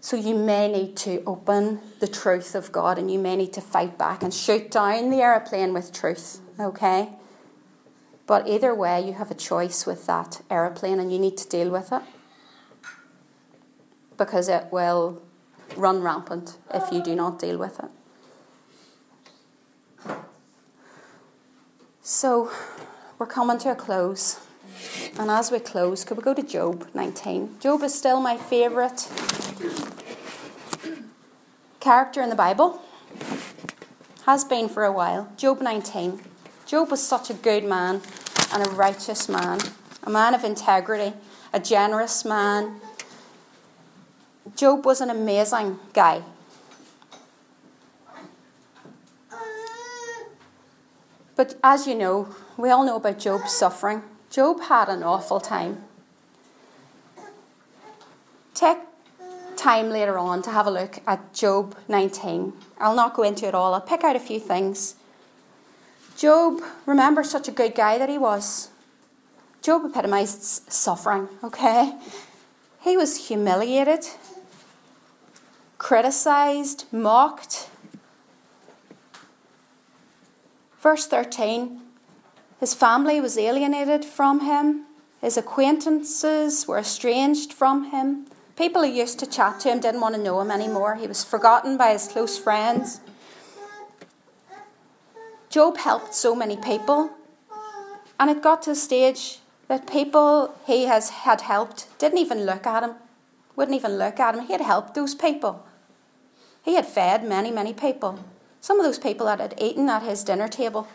So 0.09 0.17
you 0.17 0.33
may 0.33 0.67
need 0.67 0.97
to 1.05 1.21
open 1.27 1.81
the 1.99 2.07
truth 2.07 2.55
of 2.55 2.71
God 2.71 2.97
and 2.97 3.11
you 3.11 3.19
may 3.19 3.35
need 3.35 3.53
to 3.53 3.61
fight 3.61 3.95
back 3.95 4.23
and 4.23 4.33
shoot 4.33 4.71
down 4.71 5.11
the 5.11 5.17
aeroplane 5.17 5.71
with 5.71 5.93
truth, 5.93 6.39
okay? 6.59 7.09
But 8.25 8.47
either 8.47 8.73
way, 8.73 9.05
you 9.05 9.13
have 9.13 9.29
a 9.29 9.35
choice 9.35 9.85
with 9.85 10.07
that 10.07 10.41
aeroplane 10.49 10.99
and 10.99 11.13
you 11.13 11.19
need 11.19 11.37
to 11.37 11.47
deal 11.47 11.69
with 11.69 11.91
it 11.91 12.01
because 14.17 14.49
it 14.49 14.65
will 14.71 15.21
run 15.77 16.01
rampant 16.01 16.57
if 16.73 16.91
you 16.91 17.03
do 17.03 17.13
not 17.13 17.37
deal 17.37 17.59
with 17.59 17.79
it. 17.79 17.91
So 22.01 22.51
we're 23.19 23.27
coming 23.27 23.59
to 23.59 23.73
a 23.73 23.75
close. 23.75 24.39
And 25.19 25.29
as 25.29 25.51
we 25.51 25.59
close, 25.59 26.03
could 26.03 26.17
we 26.17 26.23
go 26.23 26.33
to 26.33 26.41
Job 26.41 26.87
19? 26.95 27.59
Job 27.59 27.83
is 27.83 27.93
still 27.93 28.19
my 28.19 28.37
favourite 28.37 29.07
character 31.79 32.21
in 32.21 32.29
the 32.29 32.35
Bible. 32.35 32.81
Has 34.25 34.43
been 34.43 34.69
for 34.69 34.83
a 34.83 34.91
while. 34.91 35.31
Job 35.37 35.61
19. 35.61 36.21
Job 36.65 36.91
was 36.91 37.01
such 37.01 37.29
a 37.29 37.33
good 37.33 37.63
man 37.63 38.01
and 38.53 38.65
a 38.65 38.69
righteous 38.69 39.27
man, 39.27 39.59
a 40.03 40.09
man 40.09 40.35
of 40.35 40.43
integrity, 40.43 41.13
a 41.51 41.59
generous 41.59 42.23
man. 42.23 42.79
Job 44.55 44.85
was 44.85 45.01
an 45.01 45.09
amazing 45.09 45.79
guy. 45.93 46.21
But 51.35 51.55
as 51.63 51.87
you 51.87 51.95
know, 51.95 52.35
we 52.57 52.69
all 52.69 52.83
know 52.83 52.97
about 52.97 53.17
Job's 53.17 53.53
suffering. 53.53 54.03
Job 54.29 54.61
had 54.61 54.89
an 54.89 55.03
awful 55.03 55.39
time. 55.39 55.83
Take 58.53 58.77
time 59.59 59.89
later 59.89 60.17
on 60.17 60.41
to 60.41 60.51
have 60.51 60.65
a 60.65 60.71
look 60.71 60.99
at 61.05 61.33
Job 61.33 61.75
19. 61.89 62.53
I'll 62.79 62.95
not 62.95 63.13
go 63.13 63.23
into 63.23 63.45
it 63.45 63.53
all, 63.53 63.73
I'll 63.73 63.81
pick 63.81 64.03
out 64.03 64.15
a 64.15 64.19
few 64.19 64.39
things. 64.39 64.95
Job, 66.15 66.61
remember 66.85 67.23
such 67.23 67.47
a 67.47 67.51
good 67.51 67.75
guy 67.75 67.97
that 67.97 68.09
he 68.09 68.17
was. 68.17 68.69
Job 69.61 69.83
epitomized 69.85 70.71
suffering, 70.71 71.27
okay? 71.43 71.97
He 72.81 72.95
was 72.95 73.27
humiliated. 73.27 74.05
criticized, 75.77 76.85
mocked. 76.91 77.69
Verse 80.79 81.05
13 81.05 81.81
His 82.61 82.73
family 82.73 83.19
was 83.19 83.37
alienated 83.37 84.05
from 84.05 84.41
him, 84.41 84.85
his 85.21 85.35
acquaintances 85.35 86.65
were 86.65 86.79
estranged 86.79 87.51
from 87.51 87.91
him. 87.91 88.28
People 88.59 88.83
who 88.83 88.91
used 88.91 89.19
to 89.19 89.25
chat 89.25 89.61
to 89.61 89.69
him 89.69 89.79
didn't 89.79 90.01
want 90.01 90.15
to 90.15 90.21
know 90.21 90.41
him 90.41 90.51
anymore. 90.51 90.95
He 90.95 91.07
was 91.07 91.23
forgotten 91.23 91.77
by 91.77 91.93
his 91.93 92.09
close 92.09 92.37
friends. 92.37 92.99
Job 95.49 95.77
helped 95.77 96.13
so 96.13 96.35
many 96.35 96.57
people, 96.57 97.09
and 98.19 98.29
it 98.29 98.43
got 98.43 98.61
to 98.63 98.71
a 98.71 98.75
stage 98.75 99.39
that 99.69 99.89
people 99.89 100.53
he 100.67 100.87
has 100.87 101.09
had 101.09 101.39
helped 101.39 101.87
didn't 101.99 102.17
even 102.17 102.45
look 102.45 102.67
at 102.67 102.83
him, 102.83 102.95
wouldn't 103.55 103.77
even 103.77 103.97
look 103.97 104.19
at 104.19 104.35
him. 104.35 104.45
He 104.45 104.51
had 104.51 104.59
helped 104.59 104.93
those 104.93 105.15
people. 105.15 105.65
He 106.61 106.75
had 106.75 106.85
fed 106.85 107.23
many, 107.23 107.51
many 107.51 107.73
people. 107.73 108.19
Some 108.59 108.77
of 108.77 108.85
those 108.85 108.99
people 108.99 109.27
that 109.27 109.39
had 109.39 109.55
eaten 109.57 109.89
at 109.89 110.03
his 110.03 110.21
dinner 110.25 110.49
table, 110.49 110.85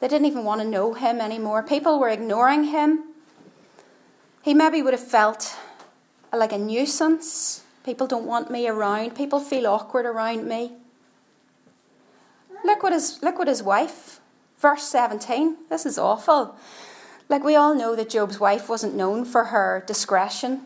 they 0.00 0.08
didn't 0.08 0.26
even 0.26 0.44
want 0.44 0.60
to 0.60 0.68
know 0.68 0.92
him 0.92 1.22
anymore. 1.22 1.62
People 1.62 1.98
were 1.98 2.10
ignoring 2.10 2.64
him. 2.64 3.14
He 4.42 4.52
maybe 4.52 4.82
would 4.82 4.92
have 4.92 5.08
felt 5.08 5.56
like 6.32 6.52
a 6.52 6.58
nuisance. 6.58 7.64
People 7.84 8.06
don't 8.06 8.26
want 8.26 8.50
me 8.50 8.68
around. 8.68 9.14
People 9.16 9.40
feel 9.40 9.66
awkward 9.66 10.06
around 10.06 10.46
me. 10.46 10.72
Look 12.64 12.82
what 12.82 12.92
his 12.92 13.22
look 13.22 13.38
what 13.38 13.48
his 13.48 13.62
wife, 13.62 14.20
verse 14.58 14.82
17. 14.82 15.56
This 15.70 15.86
is 15.86 15.98
awful. 15.98 16.56
Like 17.28 17.44
we 17.44 17.56
all 17.56 17.74
know 17.74 17.94
that 17.94 18.10
Job's 18.10 18.40
wife 18.40 18.68
wasn't 18.68 18.94
known 18.94 19.24
for 19.24 19.44
her 19.44 19.84
discretion. 19.86 20.62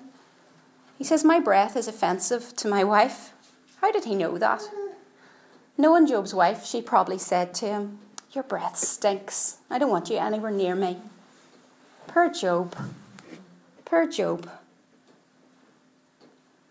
He 0.96 1.04
says, 1.04 1.24
My 1.24 1.40
breath 1.40 1.76
is 1.76 1.88
offensive 1.88 2.54
to 2.56 2.68
my 2.68 2.84
wife. 2.84 3.32
How 3.80 3.90
did 3.90 4.04
he 4.04 4.14
know 4.14 4.38
that? 4.38 4.62
Knowing 5.76 6.06
Job's 6.06 6.32
wife, 6.32 6.64
she 6.64 6.80
probably 6.80 7.18
said 7.18 7.52
to 7.54 7.66
him, 7.66 7.98
Your 8.32 8.44
breath 8.44 8.76
stinks. 8.76 9.56
I 9.68 9.78
don't 9.78 9.90
want 9.90 10.10
you 10.10 10.18
anywhere 10.18 10.52
near 10.52 10.76
me. 10.76 10.98
Poor 12.06 12.30
Job. 12.30 12.76
Poor 13.84 14.06
Job. 14.06 14.48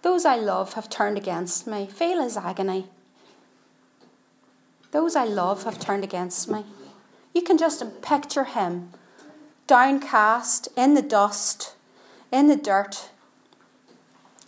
Those 0.01 0.25
I 0.25 0.35
love 0.35 0.73
have 0.73 0.89
turned 0.89 1.17
against 1.17 1.67
me. 1.67 1.85
Feel 1.87 2.21
his 2.21 2.37
agony. 2.37 2.87
Those 4.91 5.15
I 5.15 5.25
love 5.25 5.63
have 5.63 5.79
turned 5.79 6.03
against 6.03 6.49
me. 6.49 6.65
You 7.33 7.41
can 7.41 7.57
just 7.57 8.01
picture 8.01 8.43
him 8.43 8.91
downcast, 9.67 10.67
in 10.75 10.95
the 10.95 11.01
dust, 11.01 11.75
in 12.29 12.47
the 12.47 12.57
dirt, 12.57 13.09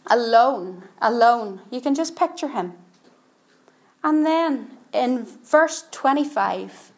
alone, 0.08 0.84
alone. 1.02 1.62
You 1.72 1.80
can 1.80 1.96
just 1.96 2.18
picture 2.18 2.50
him. 2.50 2.74
And 4.04 4.26
then 4.26 4.72
in 4.92 5.24
verse 5.24 5.86
25, 5.92 6.92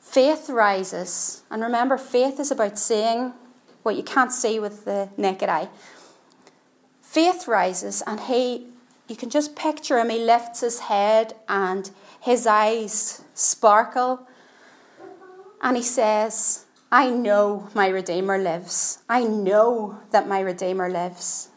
faith 0.00 0.48
rises. 0.48 1.42
And 1.50 1.62
remember, 1.62 1.98
faith 1.98 2.40
is 2.40 2.50
about 2.50 2.78
seeing 2.78 3.34
what 3.82 3.96
you 3.96 4.02
can't 4.02 4.32
see 4.32 4.58
with 4.58 4.86
the 4.86 5.10
naked 5.18 5.50
eye. 5.50 5.68
Faith 7.08 7.48
rises, 7.48 8.02
and 8.06 8.20
he, 8.20 8.66
you 9.08 9.16
can 9.16 9.30
just 9.30 9.56
picture 9.56 9.98
him, 9.98 10.10
he 10.10 10.18
lifts 10.18 10.60
his 10.60 10.80
head 10.80 11.34
and 11.48 11.90
his 12.20 12.46
eyes 12.46 13.22
sparkle 13.32 14.28
and 15.62 15.74
he 15.74 15.82
says, 15.82 16.66
I 16.92 17.08
know 17.08 17.70
my 17.72 17.88
Redeemer 17.88 18.36
lives. 18.36 18.98
I 19.08 19.24
know 19.24 20.00
that 20.10 20.28
my 20.28 20.40
Redeemer 20.40 20.90
lives. 20.90 21.48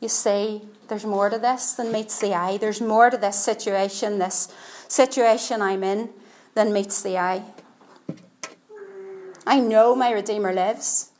You 0.00 0.08
see, 0.08 0.62
there's 0.88 1.04
more 1.04 1.28
to 1.28 1.38
this 1.38 1.74
than 1.74 1.92
meets 1.92 2.18
the 2.18 2.32
eye. 2.32 2.56
There's 2.56 2.80
more 2.80 3.10
to 3.10 3.18
this 3.18 3.38
situation, 3.38 4.18
this 4.18 4.48
situation 4.88 5.60
I'm 5.60 5.84
in, 5.84 6.08
than 6.54 6.72
meets 6.72 7.02
the 7.02 7.18
eye. 7.18 7.42
I 9.46 9.60
know 9.60 9.94
my 9.94 10.10
Redeemer 10.10 10.54
lives, 10.54 11.10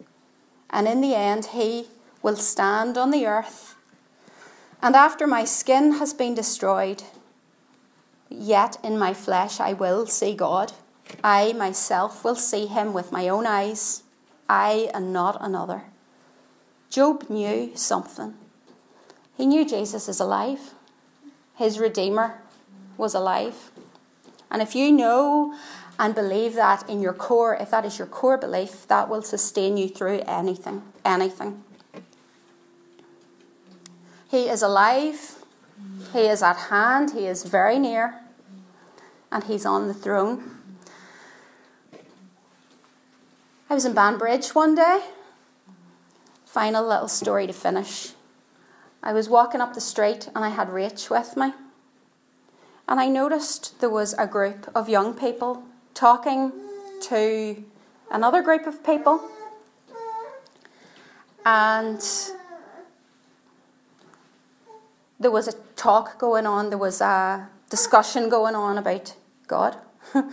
and 0.71 0.89
in 0.89 1.03
the 1.03 1.15
end, 1.15 1.45
he 1.53 1.89
will 2.25 2.37
stand 2.37 2.97
on 2.97 3.11
the 3.11 3.27
earth. 3.27 3.77
And 4.83 4.97
after 4.97 5.27
my 5.27 5.45
skin 5.45 5.93
has 5.99 6.15
been 6.15 6.35
destroyed, 6.35 7.03
yet 8.31 8.79
in 8.83 8.99
my 8.99 9.13
flesh 9.13 9.61
I 9.61 9.75
will 9.75 10.07
see 10.07 10.35
God. 10.35 10.73
I 11.23 11.53
myself 11.53 12.25
will 12.25 12.35
see 12.35 12.67
him 12.67 12.95
with 12.95 13.13
my 13.13 13.29
own 13.29 13.47
eyes, 13.47 14.05
I 14.49 14.91
and 14.95 15.13
not 15.13 15.37
another. 15.39 15.85
Job 16.89 17.29
knew 17.29 17.73
something. 17.75 18.35
He 19.37 19.45
knew 19.45 19.69
Jesus 19.69 20.09
is 20.09 20.19
alive, 20.19 20.73
his 21.57 21.79
Redeemer 21.79 22.41
was 22.97 23.15
alive. 23.15 23.71
And 24.51 24.63
if 24.63 24.75
you 24.75 24.93
know 24.93 25.55
and 25.99 26.15
believe 26.15 26.55
that 26.55 26.89
in 26.89 27.01
your 27.01 27.13
core, 27.13 27.55
if 27.55 27.71
that 27.71 27.85
is 27.85 27.99
your 27.99 28.07
core 28.07 28.39
belief, 28.39 28.89
that 28.89 29.11
will 29.11 29.23
sustain 29.23 29.77
you 29.77 29.89
through 29.89 30.23
anything. 30.27 30.83
Anything. 31.05 31.65
He 34.35 34.49
is 34.49 34.63
alive, 34.63 35.37
He 36.13 36.23
is 36.23 36.43
at 36.43 36.57
hand, 36.57 37.13
He 37.13 37.27
is 37.27 37.45
very 37.45 37.79
near, 37.79 38.21
and 39.31 39.45
He's 39.45 39.65
on 39.65 39.87
the 39.87 39.95
throne. 39.95 40.59
I 43.71 43.75
was 43.75 43.85
in 43.85 43.95
Banbridge 43.95 44.53
one 44.53 44.75
day. 44.75 45.03
Final 46.47 46.85
little 46.85 47.07
story 47.07 47.47
to 47.47 47.53
finish. 47.53 48.15
I 49.05 49.13
was 49.13 49.29
walking 49.29 49.61
up 49.61 49.75
the 49.75 49.81
street 49.81 50.29
and 50.35 50.45
I 50.45 50.49
had 50.49 50.67
Rach 50.67 51.09
with 51.11 51.37
me. 51.37 51.53
And 52.89 52.99
I 52.99 53.07
noticed 53.07 53.79
there 53.79 53.89
was 53.89 54.15
a 54.15 54.27
group 54.27 54.69
of 54.75 54.89
young 54.89 55.15
people 55.15 55.63
talking 55.95 56.51
to 57.03 57.63
another 58.11 58.43
group 58.43 58.67
of 58.67 58.83
people. 58.85 59.31
And 61.47 62.05
there 65.19 65.31
was 65.31 65.49
a 65.49 65.53
talk 65.77 66.19
going 66.19 66.47
on, 66.47 66.71
there 66.71 66.79
was 66.79 67.01
a 67.01 67.49
discussion 67.71 68.29
going 68.29 68.55
on 68.55 68.79
about 68.79 69.15
God. 69.47 69.77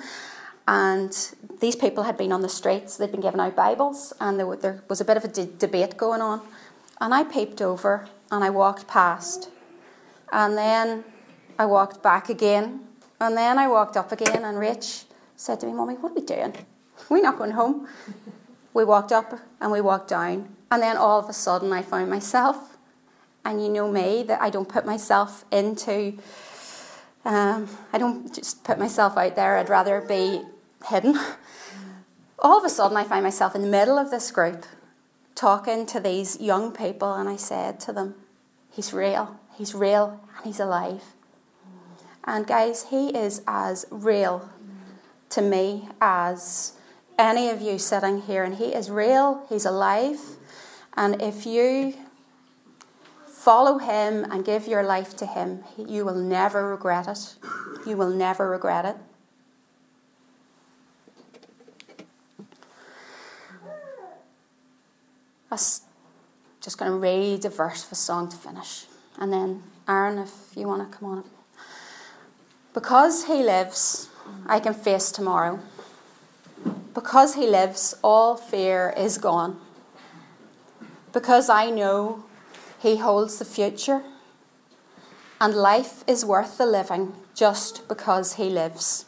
And 0.67 1.11
these 1.59 1.75
people 1.75 2.03
had 2.03 2.17
been 2.17 2.31
on 2.31 2.41
the 2.41 2.49
streets, 2.49 2.95
they'd 2.95 3.11
been 3.11 3.19
giving 3.19 3.39
out 3.39 3.55
Bibles, 3.55 4.13
and 4.21 4.39
there, 4.39 4.55
there 4.55 4.83
was 4.87 5.01
a 5.01 5.05
bit 5.05 5.17
of 5.17 5.25
a 5.25 5.27
de- 5.27 5.45
debate 5.45 5.97
going 5.97 6.21
on. 6.21 6.39
And 6.99 7.13
I 7.13 7.23
peeped 7.23 7.61
over 7.61 8.07
and 8.31 8.43
I 8.43 8.51
walked 8.51 8.87
past. 8.87 9.49
And 10.31 10.57
then 10.57 11.03
I 11.57 11.65
walked 11.65 12.01
back 12.01 12.29
again. 12.29 12.81
And 13.19 13.35
then 13.35 13.57
I 13.57 13.67
walked 13.67 13.97
up 13.97 14.11
again, 14.11 14.45
and 14.45 14.57
Rich 14.57 15.03
said 15.35 15.59
to 15.59 15.65
me, 15.65 15.73
Mommy, 15.73 15.95
what 15.95 16.11
are 16.11 16.15
we 16.15 16.21
doing? 16.21 16.55
We're 17.09 17.21
not 17.21 17.37
going 17.37 17.51
home. 17.51 17.87
We 18.73 18.85
walked 18.85 19.11
up 19.11 19.37
and 19.59 19.69
we 19.69 19.81
walked 19.81 20.07
down. 20.07 20.47
And 20.71 20.81
then 20.81 20.95
all 20.95 21.19
of 21.19 21.27
a 21.27 21.33
sudden, 21.33 21.73
I 21.73 21.81
found 21.81 22.09
myself. 22.09 22.70
And 23.43 23.61
you 23.61 23.69
know 23.69 23.91
me, 23.91 24.23
that 24.23 24.41
I 24.41 24.49
don't 24.49 24.69
put 24.69 24.85
myself 24.85 25.45
into 25.51 26.17
um, 27.23 27.69
I 27.93 27.97
don't 27.97 28.33
just 28.33 28.63
put 28.63 28.79
myself 28.79 29.15
out 29.17 29.35
there, 29.35 29.57
I'd 29.57 29.69
rather 29.69 30.01
be 30.01 30.41
hidden. 30.87 31.19
All 32.39 32.57
of 32.57 32.65
a 32.65 32.69
sudden, 32.69 32.97
I 32.97 33.03
find 33.03 33.23
myself 33.23 33.53
in 33.53 33.61
the 33.61 33.67
middle 33.67 33.99
of 33.99 34.09
this 34.09 34.31
group 34.31 34.65
talking 35.35 35.85
to 35.87 35.99
these 35.99 36.39
young 36.41 36.71
people, 36.71 37.13
and 37.13 37.29
I 37.29 37.35
said 37.35 37.79
to 37.81 37.93
them, 37.93 38.15
He's 38.71 38.93
real, 38.93 39.39
He's 39.55 39.75
real, 39.75 40.19
and 40.35 40.45
He's 40.45 40.59
alive. 40.59 41.03
And 42.23 42.47
guys, 42.47 42.87
He 42.89 43.09
is 43.09 43.43
as 43.47 43.85
real 43.91 44.49
to 45.29 45.41
me 45.41 45.89
as 46.01 46.73
any 47.19 47.49
of 47.49 47.61
you 47.61 47.77
sitting 47.77 48.21
here, 48.21 48.43
and 48.43 48.55
He 48.55 48.73
is 48.73 48.89
real, 48.89 49.45
He's 49.47 49.65
alive. 49.65 50.19
And 50.97 51.21
if 51.21 51.45
you 51.45 51.93
follow 53.41 53.79
Him 53.79 54.23
and 54.31 54.45
give 54.45 54.67
your 54.67 54.83
life 54.83 55.15
to 55.17 55.25
Him, 55.25 55.63
you 55.77 56.05
will 56.05 56.15
never 56.15 56.67
regret 56.67 57.07
it. 57.07 57.35
You 57.87 57.97
will 57.97 58.11
never 58.11 58.47
regret 58.49 58.85
it. 58.85 58.95
I'm 65.49 65.57
just 66.61 66.77
going 66.77 66.91
to 66.91 66.97
read 66.97 67.43
a 67.43 67.49
verse 67.49 67.91
a 67.91 67.95
song 67.95 68.29
to 68.29 68.37
finish. 68.37 68.85
And 69.19 69.33
then, 69.33 69.63
Aaron, 69.87 70.19
if 70.19 70.31
you 70.55 70.67
want 70.67 70.89
to 70.89 70.97
come 70.97 71.09
on 71.09 71.17
up. 71.19 71.25
Because 72.73 73.25
He 73.25 73.43
lives, 73.43 74.09
I 74.45 74.59
can 74.59 74.75
face 74.75 75.11
tomorrow. 75.11 75.59
Because 76.93 77.35
He 77.35 77.47
lives, 77.47 77.95
all 78.03 78.37
fear 78.37 78.93
is 78.95 79.17
gone. 79.17 79.59
Because 81.11 81.49
I 81.49 81.69
know 81.71 82.23
he 82.81 82.97
holds 82.97 83.37
the 83.37 83.45
future. 83.45 84.01
And 85.39 85.53
life 85.53 86.03
is 86.07 86.25
worth 86.25 86.57
the 86.57 86.65
living 86.65 87.13
just 87.33 87.87
because 87.87 88.33
He 88.33 88.49
lives. 88.49 89.05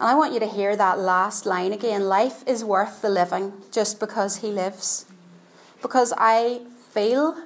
And 0.00 0.08
I 0.08 0.14
want 0.14 0.32
you 0.32 0.40
to 0.40 0.46
hear 0.46 0.76
that 0.76 0.98
last 0.98 1.44
line 1.44 1.72
again. 1.72 2.04
Life 2.08 2.42
is 2.46 2.64
worth 2.64 3.02
the 3.02 3.10
living 3.10 3.52
just 3.70 3.98
because 4.00 4.38
He 4.38 4.48
lives. 4.48 5.06
Because 5.82 6.12
I 6.16 6.60
feel 6.90 7.36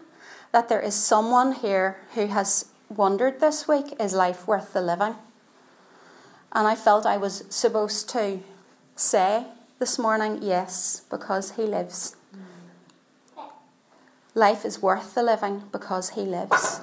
that 0.53 0.69
there 0.69 0.81
is 0.81 0.95
someone 0.95 1.53
here 1.53 1.99
who 2.15 2.27
has 2.27 2.67
wondered 2.89 3.41
this 3.41 3.67
week 3.67 3.95
is 4.01 4.13
life 4.13 4.47
worth 4.47 4.73
the 4.73 4.81
living? 4.81 5.17
And 6.53 6.69
I 6.69 6.75
felt 6.75 7.07
I 7.07 7.17
was 7.17 7.45
supposed 7.49 8.09
to 8.11 8.41
say 8.95 9.47
this 9.79 9.99
morning, 9.99 10.41
yes, 10.43 11.03
because 11.11 11.53
he 11.53 11.63
lives. 11.63 12.17
Life 14.35 14.65
is 14.65 14.81
worth 14.81 15.15
the 15.15 15.23
living 15.23 15.65
because 15.73 16.11
he 16.11 16.23
lives. 16.23 16.81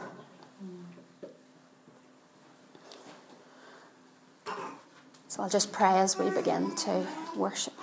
So 5.27 5.43
I'll 5.43 5.49
just 5.49 5.71
pray 5.71 5.97
as 5.97 6.17
we 6.17 6.29
begin 6.29 6.75
to 6.75 7.07
worship. 7.35 7.73